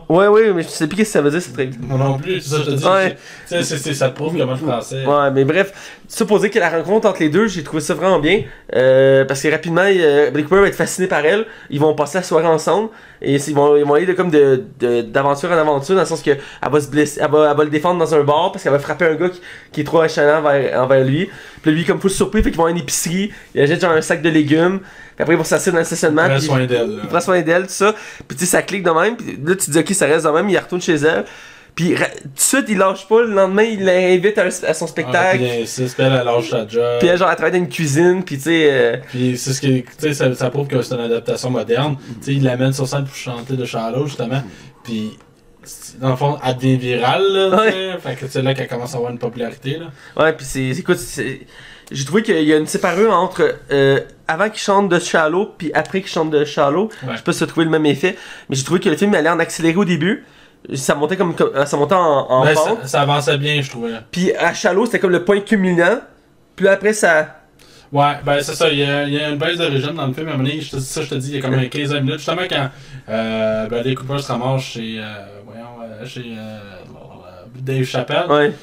[0.09, 1.77] Ouais, ouais, mais je sais plus qu'est-ce que ça veut dire cette règle.
[1.81, 2.85] Moi non plus, c'est ça que je te dis.
[2.85, 3.17] Ouais.
[3.45, 5.05] C'est- c'est- ça prouve comment le français.
[5.05, 5.73] Ouais, mais bref,
[6.07, 8.41] supposé que la rencontre entre les deux, j'ai trouvé ça vraiment bien.
[8.75, 11.45] euh, parce que rapidement, euh, Bradley Cooper va être fasciné par elle.
[11.69, 12.89] Ils vont passer la soirée ensemble.
[13.21, 16.07] Et ils vont, ils vont aller de, comme de, de- d'aventure en aventure, dans le
[16.07, 18.51] sens que elle va se blesser, elle va, elle va le défendre dans un bar
[18.51, 19.41] parce qu'elle va frapper un gars qui,
[19.71, 21.29] qui est trop envers, envers lui.
[21.61, 23.31] Puis lui, comme full surpris, fait qu'ils vont à une épicerie.
[23.53, 24.79] Il achète genre un sac de légumes.
[24.79, 26.27] Puis après, ils vont s'asseoir dans le stationnement.
[26.29, 27.93] Puis- soin il prend soin d'elle, tout ça.
[28.27, 29.15] Puis tu sais, ça clique de même.
[29.15, 30.49] Puis là, tu te dis, ok, ça reste de même.
[30.49, 31.25] Il retourne chez elle.
[31.73, 32.01] Puis tout
[32.35, 33.21] de suite, il lâche pas.
[33.21, 35.37] Le lendemain, il l'invite à, son Ah, spectacle.
[35.37, 36.83] puis insiste, puis elle, elle lâche sa job.
[36.99, 38.23] Puis elle, genre, elle travaille dans une cuisine.
[38.25, 38.67] Puis tu sais.
[38.71, 41.95] euh, Puis c'est ce qui, tu sais, ça, ça prouve que c'est une adaptation moderne.
[42.19, 44.43] Tu sais, il l'amène sur scène pour chanter de Charlot, justement.
[44.83, 45.17] Puis,
[45.99, 47.63] dans le fond, elle devient virale, là.
[47.99, 49.87] Fait que c'est là qu'elle commence à avoir une popularité, là.
[50.23, 50.69] Ouais, puis c'est.
[50.69, 50.99] Écoute,
[51.91, 55.71] j'ai trouvé qu'il y a une séparure entre euh, avant qu'il chante de Shallow puis
[55.73, 56.89] après qu'il chante de Shallow.
[57.03, 57.13] Ouais.
[57.13, 58.17] Je sais pas si tu as trouvé le même effet,
[58.49, 60.25] mais j'ai trouvé que le film allait en accéléré au début.
[60.73, 61.99] Ça montait comme, ça montait en,
[62.29, 62.81] en Ouais, pente.
[62.83, 63.91] ça, ça avançait bien, je trouvais.
[64.11, 65.99] Puis à Shallow, c'était comme le point culminant.
[66.55, 67.37] Puis là, après, ça.
[67.91, 70.07] Ouais, ben c'est ça, il y, a, il y a une baisse de régime dans
[70.07, 71.39] le film, à un moment donné, je te dis ça, je te dis, il y
[71.39, 72.69] a comme un 15 minutes, justement quand
[73.09, 75.25] euh, Cooper se ramasse chez, euh,
[76.05, 76.59] chez euh,
[77.55, 78.53] Dave Chappelle, Ouais.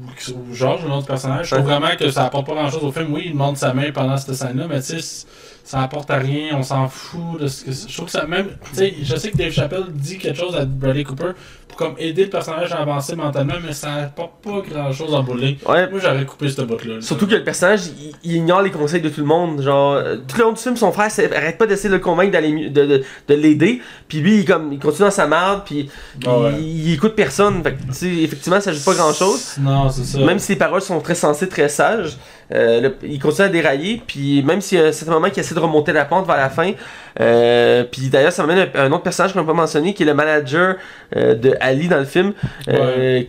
[0.00, 2.70] ou, ou George, le nom du personnage, je trouve vraiment que ça apporte pas grand
[2.70, 5.26] chose au film, oui, il monte sa main pendant cette scène-là, mais tu sais,
[5.64, 7.88] ça apporte à rien, on s'en fout de ce que c'est.
[7.88, 10.54] Je trouve que ça même, tu sais, je sais que Dave Chappelle dit quelque chose
[10.56, 11.32] à Bradley Cooper
[11.68, 15.34] pour comme aider le personnage à avancer mentalement, mais ça apporte pas grand-chose en bout
[15.34, 15.56] de ligne.
[15.66, 15.88] Ouais.
[15.88, 16.96] Moi, j'aurais coupé cette bout-là.
[16.96, 17.00] là.
[17.00, 19.62] Surtout que le personnage, il, il ignore les conseils de tout le monde.
[19.62, 22.32] Genre, euh, tout le long du film, son frère arrête pas d'essayer de le convaincre
[22.32, 23.80] d'aller de, de, de l'aider.
[24.06, 25.88] Puis lui, il, comme, il continue dans sa merde, puis
[26.26, 26.52] Ah ouais.
[26.60, 27.62] il, il écoute personne.
[27.62, 29.54] Fait que, effectivement, ça joue pas grand chose.
[29.58, 30.18] Non, c'est ça.
[30.18, 32.18] Même si les paroles sont très sensées, très sages,
[32.52, 34.02] euh, le- il continue à dérailler.
[34.06, 36.36] Puis même s'il y a un certain moment qu'il essaie de remonter la pente vers
[36.36, 36.72] la fin.
[37.20, 40.06] euh, puis d'ailleurs, ça m'amène à un autre personnage qu'on n'a pas mentionné, qui est
[40.06, 40.76] le manager
[41.16, 42.32] euh, de Ali dans le film.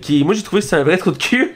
[0.01, 1.55] qui, moi, j'ai trouvé que c'est un vrai trou de cul.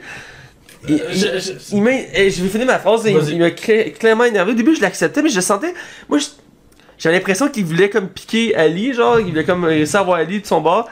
[0.88, 0.94] Je-
[1.40, 1.82] je- il
[2.14, 3.02] eh, Je vais finir ma phrase.
[3.06, 4.52] Il, il m'a clairement énervé.
[4.52, 5.74] Au début, je l'acceptais, mais je sentais.
[6.08, 6.18] Moi,
[6.98, 10.40] j'avais l'impression qu'il voulait comme piquer Ali, genre, il voulait comme réussir à avoir Ali
[10.40, 10.88] de son bord.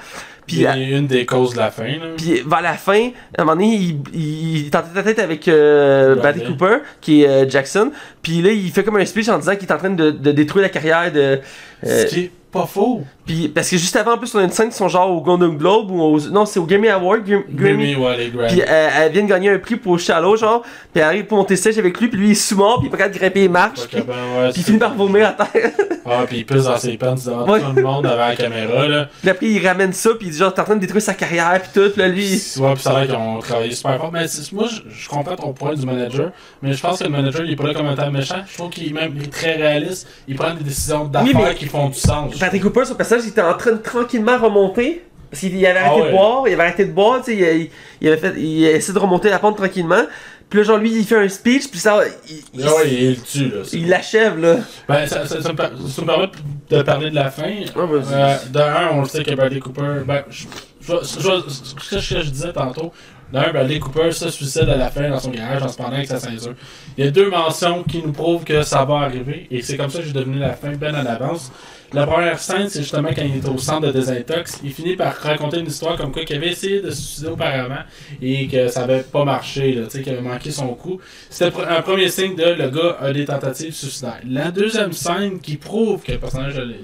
[0.46, 1.84] Puis, à- une des causes de la fin.
[2.16, 5.02] Puis vers la fin, à un moment donné, il, il, il est en tête à
[5.02, 6.14] tête avec euh,
[6.46, 7.90] Cooper, qui est euh, Jackson.
[8.22, 10.32] Puis là, il fait comme un speech en disant qu'il est en train de, de
[10.32, 11.40] détruire la carrière de.
[11.84, 12.04] euh,
[12.52, 13.02] pas faux.
[13.26, 15.20] puis parce que juste avant, en plus, on a une scène qui sont genre au
[15.20, 17.92] Golden Globe ou au, non, c'est au Grammy Award, Gram- Grammy.
[17.92, 18.48] Grammy, ouais, les Grammy.
[18.48, 20.62] Puis euh, elle vient de gagner un prix pour Shallow, genre.
[20.62, 22.88] Puis elle arrive pour monter stage avec lui, puis lui il est sous-mort, puis il
[22.88, 23.86] est pas capable de grimper les marches.
[23.88, 25.70] Puis, que, ben, ouais, puis il finit par vomir à terre.
[26.06, 27.60] Ah, puis il pisse dans ses pants devant Ouais.
[27.60, 28.86] tout le monde devant la caméra.
[28.86, 29.08] Là.
[29.20, 31.14] puis après, il ramène ça, puis il dit genre, t'es en train de détruire sa
[31.14, 31.98] carrière, puis tout.
[31.98, 32.30] Là, lui.
[32.58, 34.10] Ouais, puis ça a l'air qu'ils ont travaillé super fort.
[34.12, 36.30] Mais c'est- moi, je, je comprends ton point du manager.
[36.62, 38.36] Mais je pense que le manager, il est pas là comme un méchant.
[38.48, 40.06] Je trouve qu'il est même très réaliste.
[40.28, 42.34] Il prend des décisions d'affaires Oui, mais- qui font du sens.
[42.46, 45.02] Patrick Cooper, son personnage, il était en train de tranquillement remonter.
[45.30, 46.06] Parce qu'il avait arrêté Ah ouais.
[46.06, 47.70] de boire, il avait arrêté de boire, tu sais, il,
[48.00, 50.02] il avait fait, il a essayé de remonter la pente tranquillement.
[50.48, 51.98] Puis là, genre, lui, il fait un speech, puis ça,
[52.30, 53.62] il, il, Ah ouais, il le tue, là.
[53.72, 54.58] il l'achève, là.
[54.88, 56.28] Ben, ça, ça, ça me, per- ça me permet
[56.70, 57.42] de parler de la fin.
[57.74, 58.14] vas-y.
[58.14, 60.02] Euh, de un, on le sait que Bradley Cooper.
[60.06, 60.44] Ben, je,
[60.80, 62.92] je, je, je- ce que je, je disais tantôt.
[63.32, 66.06] D'un, Bradley Cooper se suicide à la fin dans son garage en se pendant avec
[66.06, 66.54] sa ceinture.
[66.96, 69.48] Il y a deux mentions qui nous prouvent que ça va arriver.
[69.50, 71.50] Et c'est comme ça que j'ai devenu la fin bien en avance.
[71.92, 74.58] La première scène, c'est justement quand il est au centre de désintox.
[74.64, 77.78] Il finit par raconter une histoire comme quoi qu'il avait essayé de se suicider auparavant
[78.20, 81.00] et que ça avait pas marché, qu'il avait manqué son coup.
[81.30, 84.20] C'était un premier signe de le gars a des tentatives suicidaires.
[84.28, 86.80] La deuxième scène qui prouve que le personnage a des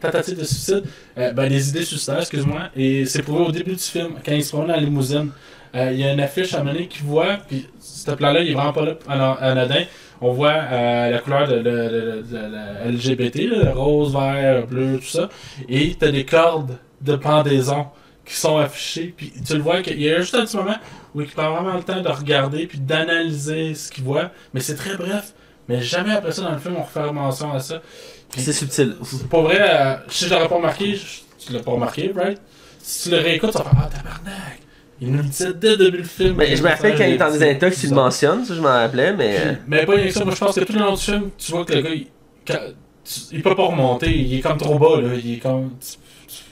[0.00, 0.82] tentatives de suicide,
[1.16, 4.44] euh, ben des idées suicidaires, excuse-moi, et c'est prouvé au début du film, quand il
[4.44, 5.30] se promène dans la limousine.
[5.74, 8.54] Euh, Il y a une affiche à mener qui voit, puis ce plan-là, il est
[8.54, 9.84] vraiment pas là ano- anodin.
[10.20, 15.28] On voit euh, la couleur de, de- LGBT, là, le rose, vert, bleu, tout ça.
[15.68, 17.86] Et t'as des cordes de pendaison
[18.24, 19.14] qui sont affichées.
[19.16, 20.76] Puis tu le vois qu'il y a juste un petit moment
[21.14, 24.30] où il prend vraiment le temps de regarder puis d'analyser ce qu'il voit.
[24.54, 25.32] Mais c'est très bref.
[25.68, 27.80] Mais jamais après ça dans le film on refait mention à ça.
[28.36, 28.96] C'est subtil.
[29.30, 30.98] pas vrai, euh, si je l'aurais pas remarqué,
[31.38, 32.40] tu l'as pas remarqué, right?
[32.78, 34.60] Si tu le réécoutes, tu vas faire Ah tabarnak!
[35.00, 36.34] Il nous le disait dès le début du film.
[36.36, 38.60] Mais je me rappelle quand il est en des désintox, il le mentionne, ça je
[38.60, 39.36] m'en rappelais, mais.
[39.38, 41.30] euh, mais pas rien que ça, moi je pense que tout le long du film,
[41.38, 42.06] tu vois que le gars, il,
[42.46, 42.58] quand-
[43.04, 45.10] tu- il peut pas remonter, il est comme trop bas, là.
[45.22, 45.70] Il est comme.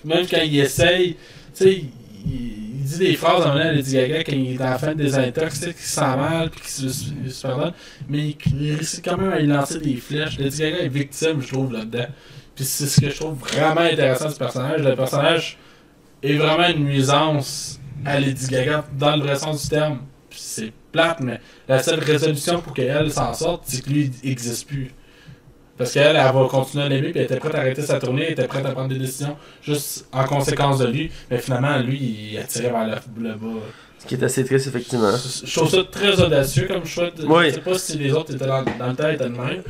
[0.05, 1.91] même quand il essaye, tu sais, il,
[2.29, 5.17] il dit des phrases en à Lady Gaga quand il est à la fin des
[5.19, 7.73] intox, tu sais, qu'il se sent mal, puis qu'il se, se- se pardonne.
[8.09, 10.39] Mais il, il réussit quand même à y lancer des flèches.
[10.39, 12.07] Lady Gaga est victime, je trouve, là-dedans.
[12.55, 14.83] Puis c'est ce que je trouve vraiment intéressant ce personnage.
[14.83, 15.59] Le personnage
[16.23, 20.01] est vraiment une nuisance à Lady Gaga dans le vrai sens du terme.
[20.31, 24.91] C'est plate, mais la seule résolution pour qu'elle s'en sorte, c'est que lui, n'existe plus.
[25.79, 28.25] Parce qu'elle, elle va continuer à l'aimer, puis elle était prête à arrêter sa tournée,
[28.27, 31.11] elle était prête à prendre des décisions juste en conséquence de lui.
[31.31, 33.61] Mais finalement, lui, il attirait vers le, le bas.
[33.99, 35.11] Ce qui est assez triste, effectivement.
[35.45, 37.11] Je trouve ça très audacieux comme choix.
[37.11, 37.49] de- Oui.
[37.49, 39.63] Je sais pas si les autres étaient dans, dans le temps étaient de même.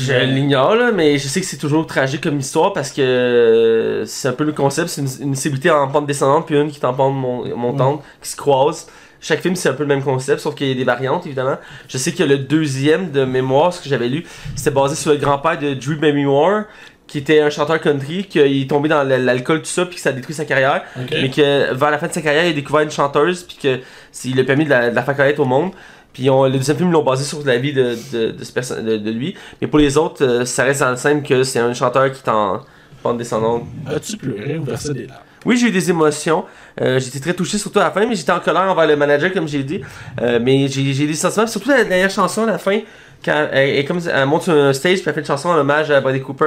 [0.00, 4.28] Je l'ignore, là, mais je sais que c'est toujours tragique comme histoire parce que c'est
[4.28, 4.88] un peu le concept.
[4.88, 8.28] C'est une, une en pente descendante, puis une qui est en pente mon- montante, qui
[8.30, 8.88] se croisent.
[9.20, 11.56] Chaque film, c'est un peu le même concept, sauf qu'il y a des variantes, évidemment.
[11.88, 14.24] Je sais que le deuxième de mémoire, ce que j'avais lu,
[14.54, 16.62] c'était basé sur le grand-père de Drew Barrymore,
[17.08, 20.10] qui était un chanteur country, qu'il est tombé dans l'alcool, tout ça, puis que ça
[20.10, 20.82] a détruit sa carrière.
[21.22, 23.80] Mais que vers la fin de sa carrière, il a découvert une chanteuse, puis que
[24.12, 25.72] c'est- il lui a permis de la, de la faire connaître au monde.
[26.12, 28.52] Puis on, le deuxième film, ils l'ont basé sur la vie de, de, de, ce
[28.52, 29.34] perso- de, de lui.
[29.60, 32.22] Mais pour les autres, euh, ça reste dans le scène que c'est un chanteur qui
[32.24, 32.60] est en
[33.02, 33.64] pente descendante.
[33.86, 35.22] As-tu pleuré ou versé des larmes?
[35.46, 36.44] Oui, j'ai eu des émotions.
[36.80, 39.32] Euh, j'étais très touché, surtout à la fin, mais j'étais en colère envers le manager,
[39.32, 39.80] comme j'ai dit.
[40.20, 42.80] Euh, mais j'ai j'ai des sentiments, surtout la dernière chanson à la fin,
[43.24, 45.56] quand elle, elle, comme, elle monte sur un stage, puis elle fait une chanson en
[45.58, 46.44] hommage à Bradley Cooper.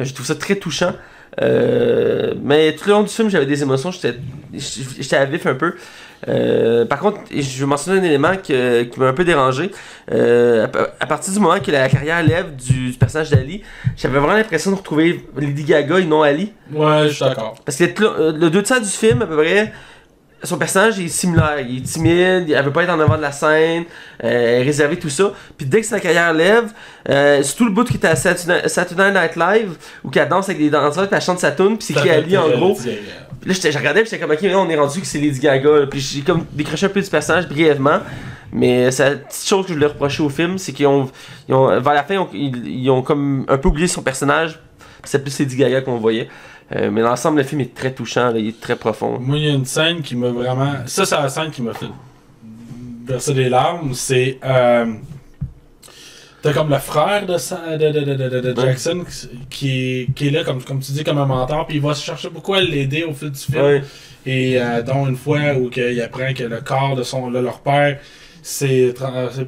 [0.00, 0.92] Euh, je trouve ça très touchant.
[1.42, 4.14] Euh, mais tout le long du film, j'avais des émotions, j'étais
[4.54, 5.74] j'étais à vif un peu.
[6.26, 9.70] Euh, par contre, je vais mentionner un élément que- qui m'a un peu dérangé.
[10.10, 13.62] Euh, à, à partir du moment que la carrière lève du, du personnage d'Ali,
[13.96, 16.52] j'avais vraiment l'impression de retrouver Lady Gaga et non Ali.
[16.72, 17.54] Ouais, je suis d'accord.
[17.64, 19.72] Parce que le, le deux tiers du film, à peu près,
[20.42, 21.60] son personnage est similaire.
[21.60, 23.84] Il est timide, elle veut pas être en avant de la scène,
[24.22, 25.32] euh, elle est réservée, tout ça.
[25.56, 26.70] Puis dès que sa carrière lève,
[27.08, 30.58] euh, c'est tout le bout qui était à Saturday Night Live, où qu'elle danse avec
[30.60, 32.74] des danseurs, puis elle chante sa tune, puis c'est qui Ali en gros.
[33.40, 35.38] Puis là, j'étais- je regardais, j'étais comme, ok, là, on est rendu que c'est Lady
[35.40, 35.86] Gaga.
[35.90, 38.00] Puis j'ai comme décroché un peu du personnage brièvement.
[38.52, 41.10] Mais c'est la petite chose que je voulais reprocher au film, c'est qu'ils ont,
[41.48, 44.58] vers la fin, ils ont, ils, ils ont comme un peu oublié son personnage.
[45.02, 46.28] Puis C'est plus Lady Gaga qu'on voyait.
[46.76, 49.18] Euh, mais l'ensemble, le film est très touchant, là, il est très profond.
[49.18, 50.74] Moi, il y a une scène qui m'a vraiment.
[50.86, 51.86] Ça, c'est la scène qui m'a fait
[53.06, 53.94] verser des larmes.
[53.94, 54.38] C'est.
[54.44, 54.92] Euh...
[56.40, 58.60] T'as comme le frère de, Sa- de, de, de.
[58.60, 59.04] Jackson
[59.50, 59.70] qui,
[60.02, 62.04] est- qui est là, comme, comme tu dis, comme un mentor, puis il va se
[62.04, 63.82] chercher beaucoup à l'aider au fil du film.
[64.26, 67.60] Et euh, dont une fois où il apprend que le corps de son de leur
[67.60, 67.98] père
[68.42, 68.94] c'est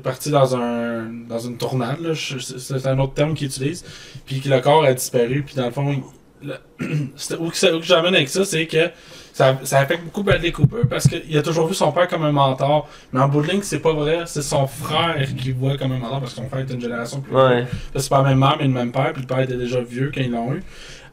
[0.03, 3.85] parti dans un dans une tournade là, c'est un autre terme qu'il utilise
[4.27, 6.03] puis que le corps a disparu puis dans le fond
[6.43, 6.59] le-
[7.41, 8.91] où que, j'amène avec ça c'est que
[9.33, 12.33] ça, ça affecte beaucoup Bradley Cooper parce qu'il a toujours vu son père comme un
[12.33, 15.93] mentor mais en bout de ligne c'est pas vrai c'est son frère qui voit comme
[15.93, 17.65] un mentor parce que son frère est une génération plus Ouais.
[17.97, 20.11] c'est pas la même mère, mais le même père, puis le père était déjà vieux
[20.15, 20.63] quand ils l'ont eu.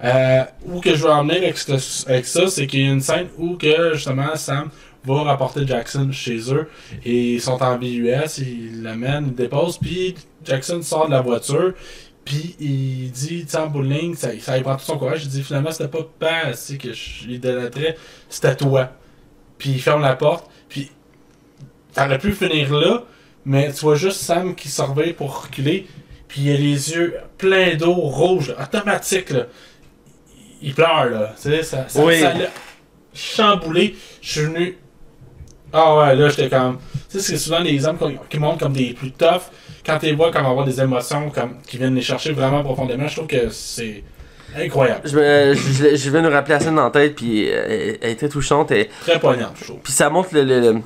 [0.04, 3.02] Euh, où que je veux emmener avec, ce- avec ça, c'est qu'il y a une
[3.02, 4.70] scène où que justement Sam
[5.06, 6.70] va rapporter Jackson chez eux
[7.06, 10.14] et ils sont en BUS, il l'amène, il le dépose, puis
[10.46, 11.74] Jackson sort de la voiture.
[12.28, 13.70] Puis il dit, tu sais, en
[14.18, 15.24] ça, ça lui prend tout son courage.
[15.24, 17.96] Il dit, finalement, c'était pas pas assez que je l'idolâtrais,
[18.28, 18.92] c'était toi.
[19.58, 20.92] Puis il ferme la porte, puis
[21.96, 23.04] t'aurais pu finir là,
[23.46, 25.88] mais tu vois juste Sam qui surveille pour reculer,
[26.28, 29.46] puis il a les yeux pleins d'eau rouge, là, automatique, là.
[30.62, 31.34] Il pleure, là.
[31.42, 32.20] Tu sais, ça, ça, Oui.
[32.20, 32.48] ça l'a
[33.14, 33.96] chamboulé.
[34.22, 34.78] Je suis venu.
[35.72, 36.80] Ah ouais, là, j'étais comme.
[37.10, 39.44] Tu sais, c'est souvent les qu'on- qui montrent comme des plus tough.
[39.88, 43.08] Quand tu les vois comme avoir des émotions comme, qui viennent les chercher vraiment profondément,
[43.08, 44.04] je trouve que c'est
[44.56, 45.02] incroyable.
[45.06, 47.98] Je, me- je, je viens de nous rappeler la scène en tête, puis euh, elle,
[48.02, 48.72] elle est très touchante.
[48.72, 49.80] et- Très poignant, je trouve.
[49.84, 50.44] Puis ça montre le.
[50.44, 50.82] le- le-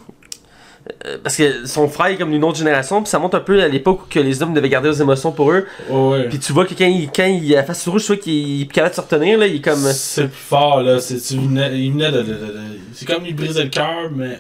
[1.06, 3.62] euh, parce que son frère est comme d'une autre génération, puis ça montre un peu
[3.62, 5.68] à l'époque où que les hommes devaient garder leurs émotions pour eux.
[5.90, 6.28] Ouais, ouais.
[6.28, 8.66] Puis tu vois que quand il, quand il a face rouge, tu vois qu'il est
[8.66, 9.78] capable de se retenir, là, il est comme.
[9.78, 11.00] C'est plus fort, là.
[11.00, 11.70] C'est, il venait
[12.12, 12.60] de, de- de- de-
[12.94, 14.40] C'est comme lui briser le cœur, mais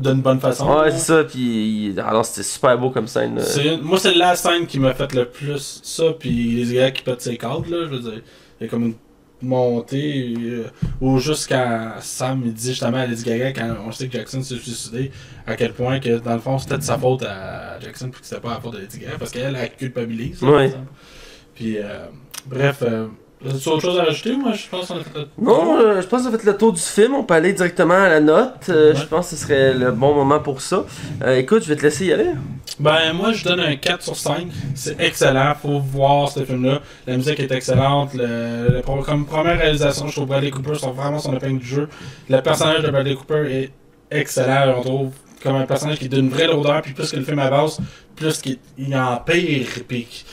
[0.00, 0.66] d'une bonne façon.
[0.68, 1.90] Ouais, c'est ça, puis.
[1.90, 3.36] il- Alors c'était super beau comme scène.
[3.36, 3.42] là.
[3.44, 6.30] C'est une- moi, c'est la scène qui m'a fait le plus ça, puis
[6.64, 8.22] les gars qui pètent ses cadres, là, je veux dire.
[8.60, 8.94] Il y a comme une
[9.42, 10.64] montée, euh,
[11.00, 14.42] ou juste quand Sam il dit justement à Lady Gaga, quand on sait que Jackson
[14.42, 15.10] s'est suicidé,
[15.46, 18.26] à quel point que dans le fond c'était de sa faute à Jackson, puis que
[18.26, 20.42] c'était pas la faute de Lady Gaga, parce qu'elle, elle culpabilise.
[20.42, 20.72] Ouais.
[21.54, 22.06] Puis, euh,
[22.46, 23.06] bref, euh,
[23.48, 24.36] as-tu autre chose à rajouter?
[24.36, 26.56] Moi, je pense qu'on a fait le Non, euh, je pense qu'on a fait le
[26.56, 27.14] tour du film.
[27.14, 28.66] On peut aller directement à la note.
[28.68, 28.98] Euh, Ouais.
[29.00, 30.84] Je pense que ce serait le bon moment pour ça.
[31.22, 32.30] Euh, écoute, je vais te laisser y aller.
[32.78, 34.46] Ben, moi, je donne un 4 sur 5.
[34.74, 35.54] C'est excellent.
[35.60, 36.80] Faut voir ce film-là.
[37.06, 38.14] La musique est excellente.
[38.14, 41.66] Le, le pro- comme première réalisation, je trouve Bradley Cooper sont vraiment son épingle du
[41.66, 41.88] jeu.
[42.28, 43.70] Le personnage de Bradley Cooper est
[44.10, 44.74] excellent.
[44.78, 45.10] On trouve
[45.42, 46.82] comme un personnage qui donne une vraie lourdeur.
[46.82, 47.80] Puis plus que le film avance,
[48.16, 49.66] plus qu'il il empire.
[49.88, 50.24] Puis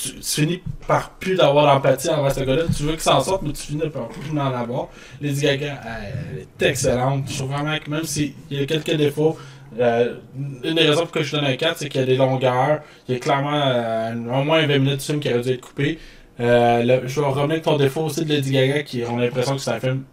[0.00, 2.62] tu, tu finis par plus d'avoir d'empathie envers ce gars-là.
[2.76, 4.88] Tu veux qu'il s'en sorte, mais tu finis par plus d'en avoir.
[5.20, 7.24] Lady Gaga, elle est excellente.
[7.28, 9.36] Je trouve vraiment que même s'il y a quelques défauts,
[9.78, 10.16] euh,
[10.64, 12.80] une des raisons pour que je donne un 4, c'est qu'il y a des longueurs.
[13.08, 15.60] Il y a clairement euh, au moins 20 minutes de film qui aurait dû être
[15.60, 15.98] coupé.
[16.40, 19.22] Euh, le- je vais revenir avec ton défaut aussi de Lady Gaga, qui on a
[19.22, 20.04] l'impression que c'est un film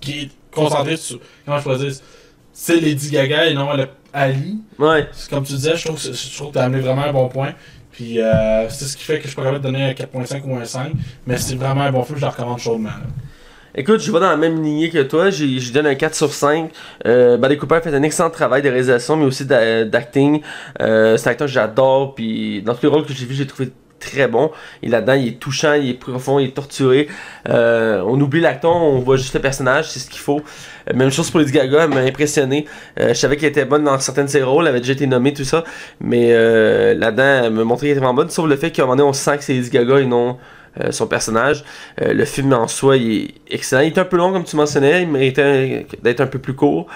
[0.00, 1.18] qui est concentré sur.
[1.44, 1.92] Comment je pourrais dire
[2.52, 4.58] C'est Lady Gaga et non le Ali.
[4.78, 5.08] Ouais.
[5.28, 7.52] Comme tu disais, je trouve je trouve que tu as amené vraiment un bon point.
[8.00, 10.92] Puis euh, c'est ce qui fait que je pourrais donner un 4.5 ou un 5.
[11.26, 12.88] Mais c'est vraiment un bon film, je le recommande chaudement.
[13.74, 16.70] Écoute, je vais dans la même lignée que toi, je donne un 4 sur 5.
[17.06, 20.40] Euh, Bradley Cooper fait un excellent travail de réalisation, mais aussi d'a- d'acting.
[20.80, 23.46] Euh, c'est un acteur que j'adore, puis dans tous les rôles que j'ai vus, j'ai
[23.46, 23.70] trouvé
[24.00, 24.50] très bon.
[24.82, 27.08] Et là-dedans, il est touchant, il est profond, il est torturé.
[27.48, 30.40] Euh, on oublie l'acteur, on voit juste le personnage, c'est ce qu'il faut.
[30.88, 32.66] Euh, même chose pour Lady Gaga, elle m'a impressionné.
[32.98, 35.06] Euh, je savais qu'elle était bonne dans certains de ses rôles, elle avait déjà été
[35.06, 35.62] nommée, tout ça.
[36.00, 36.30] Mais
[36.94, 39.08] là-dedans, elle me montrait qu'elle était vraiment bonne, sauf le fait qu'à un moment donné,
[39.08, 40.38] on sent que c'est Lady Gaga et non
[40.78, 41.64] euh, son personnage.
[42.00, 43.82] Euh, le film en soi, il est excellent.
[43.82, 45.02] Il est un peu long, comme tu mentionnais.
[45.02, 46.86] Il méritait d'être un peu plus court.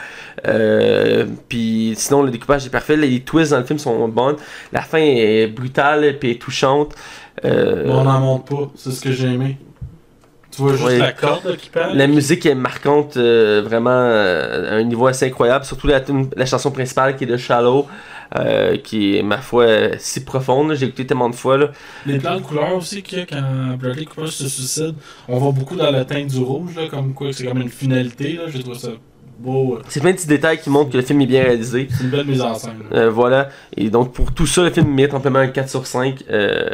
[0.47, 2.97] Euh, puis sinon, le découpage est parfait.
[2.97, 4.37] Les twists dans le film sont bonnes.
[4.73, 6.95] La fin est brutale puis est touchante.
[7.43, 9.59] On n'en monte pas, c'est ce que j'ai aimé.
[10.53, 10.99] Tu vois juste Ouais.
[10.99, 11.97] la corde qui parle?
[11.97, 15.65] la musique est marquante, vraiment à un niveau assez incroyable.
[15.65, 16.01] Surtout la,
[16.37, 17.89] la chanson principale qui est de Shallow,
[18.37, 19.67] euh, qui est, ma foi,
[19.99, 20.75] si profonde.
[20.75, 21.57] J'ai écouté tellement de fois.
[21.59, 21.71] Là.
[22.07, 24.95] Les plans de couleur aussi, a quand Bradley Cooper se suicide,
[25.29, 28.35] on voit beaucoup dans la teinte du rouge, là, comme quoi c'est comme une finalité.
[28.35, 28.89] Là, je trouve ça
[29.39, 29.77] beau.
[29.77, 31.89] euh, C'est plein de petits détails qui montrent que le film est bien réalisé.
[31.91, 32.83] C'est une belle mise en scène.
[32.93, 33.49] Euh, voilà.
[33.77, 36.25] Et donc, pour tout ça, le film mérite amplement un 4 sur 5.
[36.31, 36.69] Euh,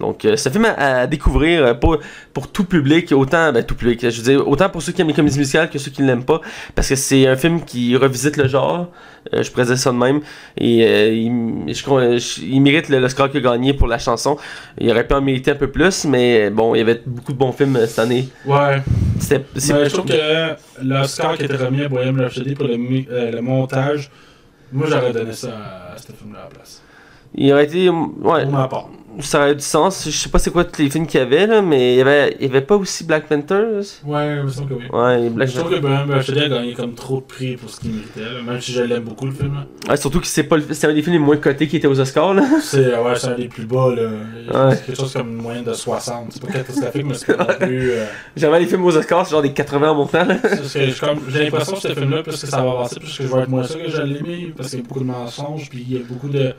[0.00, 1.98] donc, euh, c'est un film à, à découvrir euh, pour,
[2.32, 5.08] pour tout public, autant, ben, tout public, je veux dire, autant pour ceux qui aiment
[5.08, 6.40] les comédies musicales que ceux qui ne l'aiment pas,
[6.74, 8.88] parce que c'est un film qui revisite le genre,
[9.34, 10.20] euh, je pourrais dire ça de même,
[10.56, 13.86] et euh, il, je crois- je- il mérite le, le score qu'il a gagné pour
[13.88, 14.36] la chanson.
[14.78, 17.38] Il aurait pu en mériter un peu plus, mais bon, il y avait beaucoup de
[17.38, 18.28] bons films cette année.
[18.46, 18.82] Ouais.
[19.18, 24.10] C'était, c'est- je trouve que l'Oscar qui était remis à Bohemian Rhapsody pour le, montage,
[24.72, 25.48] moi j'aurais donné ça
[25.94, 26.82] à ce film-là à la place.
[27.34, 28.44] Il aurait été, ouais,
[29.20, 30.04] ça aurait du sens.
[30.06, 32.00] Je sais pas c'est quoi tous les films qu'il y avait, là, mais il y
[32.00, 33.80] avait, il y avait pas aussi Black Panther.
[34.06, 34.84] Ouais, il me semble que oui.
[34.92, 37.90] Ouais, Black Je trouve que Rhapsody a gagné comme trop de prix pour ce qu'il
[37.90, 39.54] méritait, là, même si je l'aime beaucoup le film.
[39.54, 39.66] là.
[39.90, 41.86] Ouais, surtout que c'est pas le- c'est un des films les moins cotés qui était
[41.88, 42.44] aux Oscars là.
[42.62, 43.94] C'est ouais, c'est un des plus bas.
[43.94, 44.02] Là.
[44.68, 44.76] Ouais.
[44.76, 46.26] C'est quelque chose comme une moyenne de 60.
[46.30, 47.90] C'est pas catastrophique, mais c'est pas non plus.
[47.92, 48.04] euh,
[48.36, 50.36] Jamais les films aux Oscars, c'est genre des 80 en montant là.
[50.42, 53.18] c'est- c'est- je- comme- J'ai l'impression que ce film-là, plus que ça va avancer, plus
[53.18, 55.04] que je vais être moins sûr que je l'aimais, parce qu'il y a beaucoup de
[55.04, 56.54] mensonges, puis il y a beaucoup de.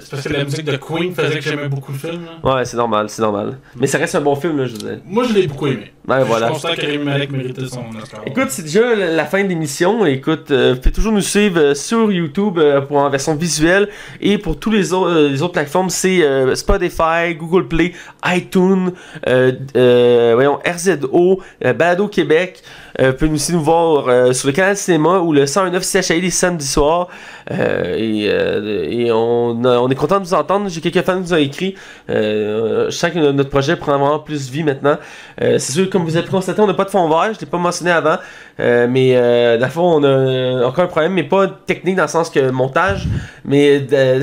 [0.00, 2.24] C'est parce que la musique de Queen faisait que j'aimais beaucoup le film.
[2.24, 2.54] là.
[2.56, 3.58] Ouais, c'est normal, c'est normal.
[3.76, 4.98] Mais ça reste un bon film là, je veux dire.
[5.04, 5.92] Moi, je l'ai beaucoup aimé.
[6.08, 6.48] Ouais, voilà.
[6.48, 8.22] Je constate que Rémi Malek méritait son Oscar.
[8.24, 10.06] Écoute, c'est déjà la fin de l'émission.
[10.06, 13.88] Écoute, euh, vous pouvez toujours nous suivre euh, sur YouTube euh, pour en version visuelle
[14.22, 16.22] et pour tous les, autres euh, les autres plateformes, c'est
[16.54, 17.92] Spotify, Google Play,
[18.24, 18.92] iTunes,
[19.24, 22.62] voyons, RZO, Balado Québec.
[22.98, 26.66] Vous pouvez aussi nous voir sur le canal cinéma ou le 109 CHI les samedis
[26.66, 27.08] soirs.
[27.50, 30.68] Et et on, est content de vous entendre.
[30.68, 31.74] J'ai quelques fans qui nous ont écrit.
[32.08, 34.96] Je sens que notre projet prend vraiment plus vie maintenant.
[35.40, 37.34] C'est sûr, que comme vous avez pu constater, on n'a pas de fond vert.
[37.34, 38.18] Je l'ai pas mentionné avant.
[38.60, 42.02] Euh, mais euh, dans le fond, on a encore un problème, mais pas technique dans
[42.02, 43.08] le sens que montage,
[43.44, 44.22] mais de.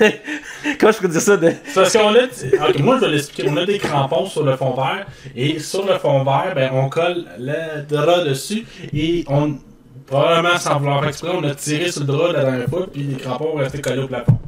[0.78, 1.52] Comment je pourrais dire ça de...
[1.74, 2.10] Parce qu'on
[2.82, 3.48] moi, je vais l'expliquer.
[3.50, 5.06] On a des crampons sur le fond vert.
[5.36, 8.66] Et sur le fond vert, ben, on colle le drap dessus.
[8.92, 9.56] Et on.
[10.06, 12.86] Probablement sans vouloir exprès, on a tiré sur le drap la dernière fois.
[12.92, 14.40] Puis les crampons vont rester collés au plafond.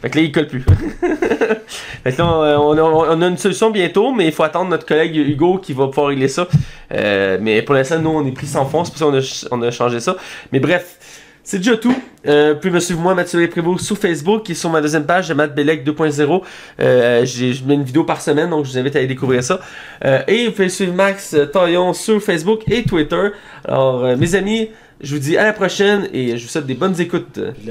[0.00, 0.62] Fait que là, il colle plus.
[2.02, 4.86] fait que là, on, a, on a une solution bientôt, mais il faut attendre notre
[4.86, 6.48] collègue Hugo qui va pouvoir régler ça.
[6.92, 9.46] Euh, mais pour l'instant, nous, on est pris sans fond, c'est pour ça qu'on a,
[9.50, 10.16] on a changé ça.
[10.52, 10.96] Mais bref,
[11.42, 11.96] c'est déjà tout.
[12.26, 15.84] Euh, pouvez me suivre moi, Mathieu Prévost, sur Facebook et sur ma deuxième page Bellec
[15.84, 16.42] 2.0.
[16.80, 19.60] Euh, je mets une vidéo par semaine, donc je vous invite à aller découvrir ça.
[20.04, 23.30] Euh, et vous pouvez suivre Max euh, Taillon sur Facebook et Twitter.
[23.64, 24.68] Alors, euh, mes amis,
[25.00, 27.40] je vous dis à la prochaine et je vous souhaite des bonnes écoutes.
[27.64, 27.70] Puis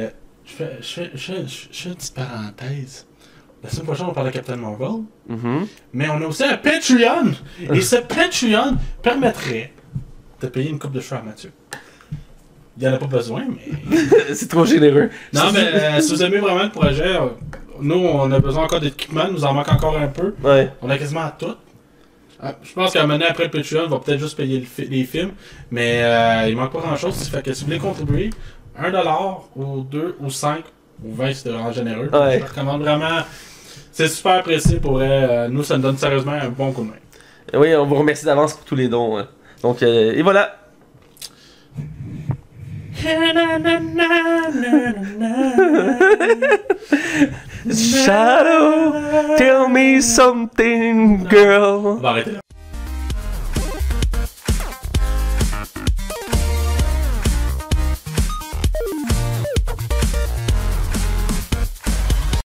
[0.49, 3.05] je fais, je, fais, je, fais, je fais une petite parenthèse.
[3.63, 5.03] La semaine prochaine, on va parler de Captain Marvel.
[5.27, 5.67] Mhm.
[5.93, 7.33] Mais on a aussi un Patreon.
[7.73, 9.73] Et ce Patreon permettrait
[10.41, 11.51] de payer une coupe de cheveux à Mathieu.
[12.77, 13.97] Il n'y en a pas besoin, mais.
[14.33, 15.09] c'est trop généreux.
[15.33, 17.27] Non, mais euh, si vous aimez vraiment le projet, euh,
[17.81, 20.33] nous, on a besoin encore d'équipement, nous en manque encore un peu.
[20.41, 20.71] Ouais.
[20.81, 21.55] On a quasiment tout.
[22.41, 24.65] Ah, Je pense qu'à un moment après le Patreon, on va peut-être juste payer le
[24.65, 25.31] fi- les films,
[25.71, 27.27] mais euh, il manque pas grand-chose.
[27.27, 28.29] Fait que si vous voulez contribuer,
[28.81, 30.63] 1$ ou 2 ou 5
[31.05, 32.09] ou 20 c'est vraiment généreux.
[32.13, 32.39] Ouais.
[32.39, 33.19] Je recommande vraiment.
[33.91, 34.99] C'est super apprécié pour.
[35.01, 37.59] Euh, Nous, ça nous donne sérieusement un bon coup de main.
[37.59, 39.17] Oui, on vous remercie d'avance pour tous les dons.
[39.17, 39.27] hein.
[39.61, 40.55] Donc, euh, et voilà.
[47.69, 48.93] Shadow,
[49.37, 51.85] tell me something, girl.
[51.85, 52.39] On va arrêter là.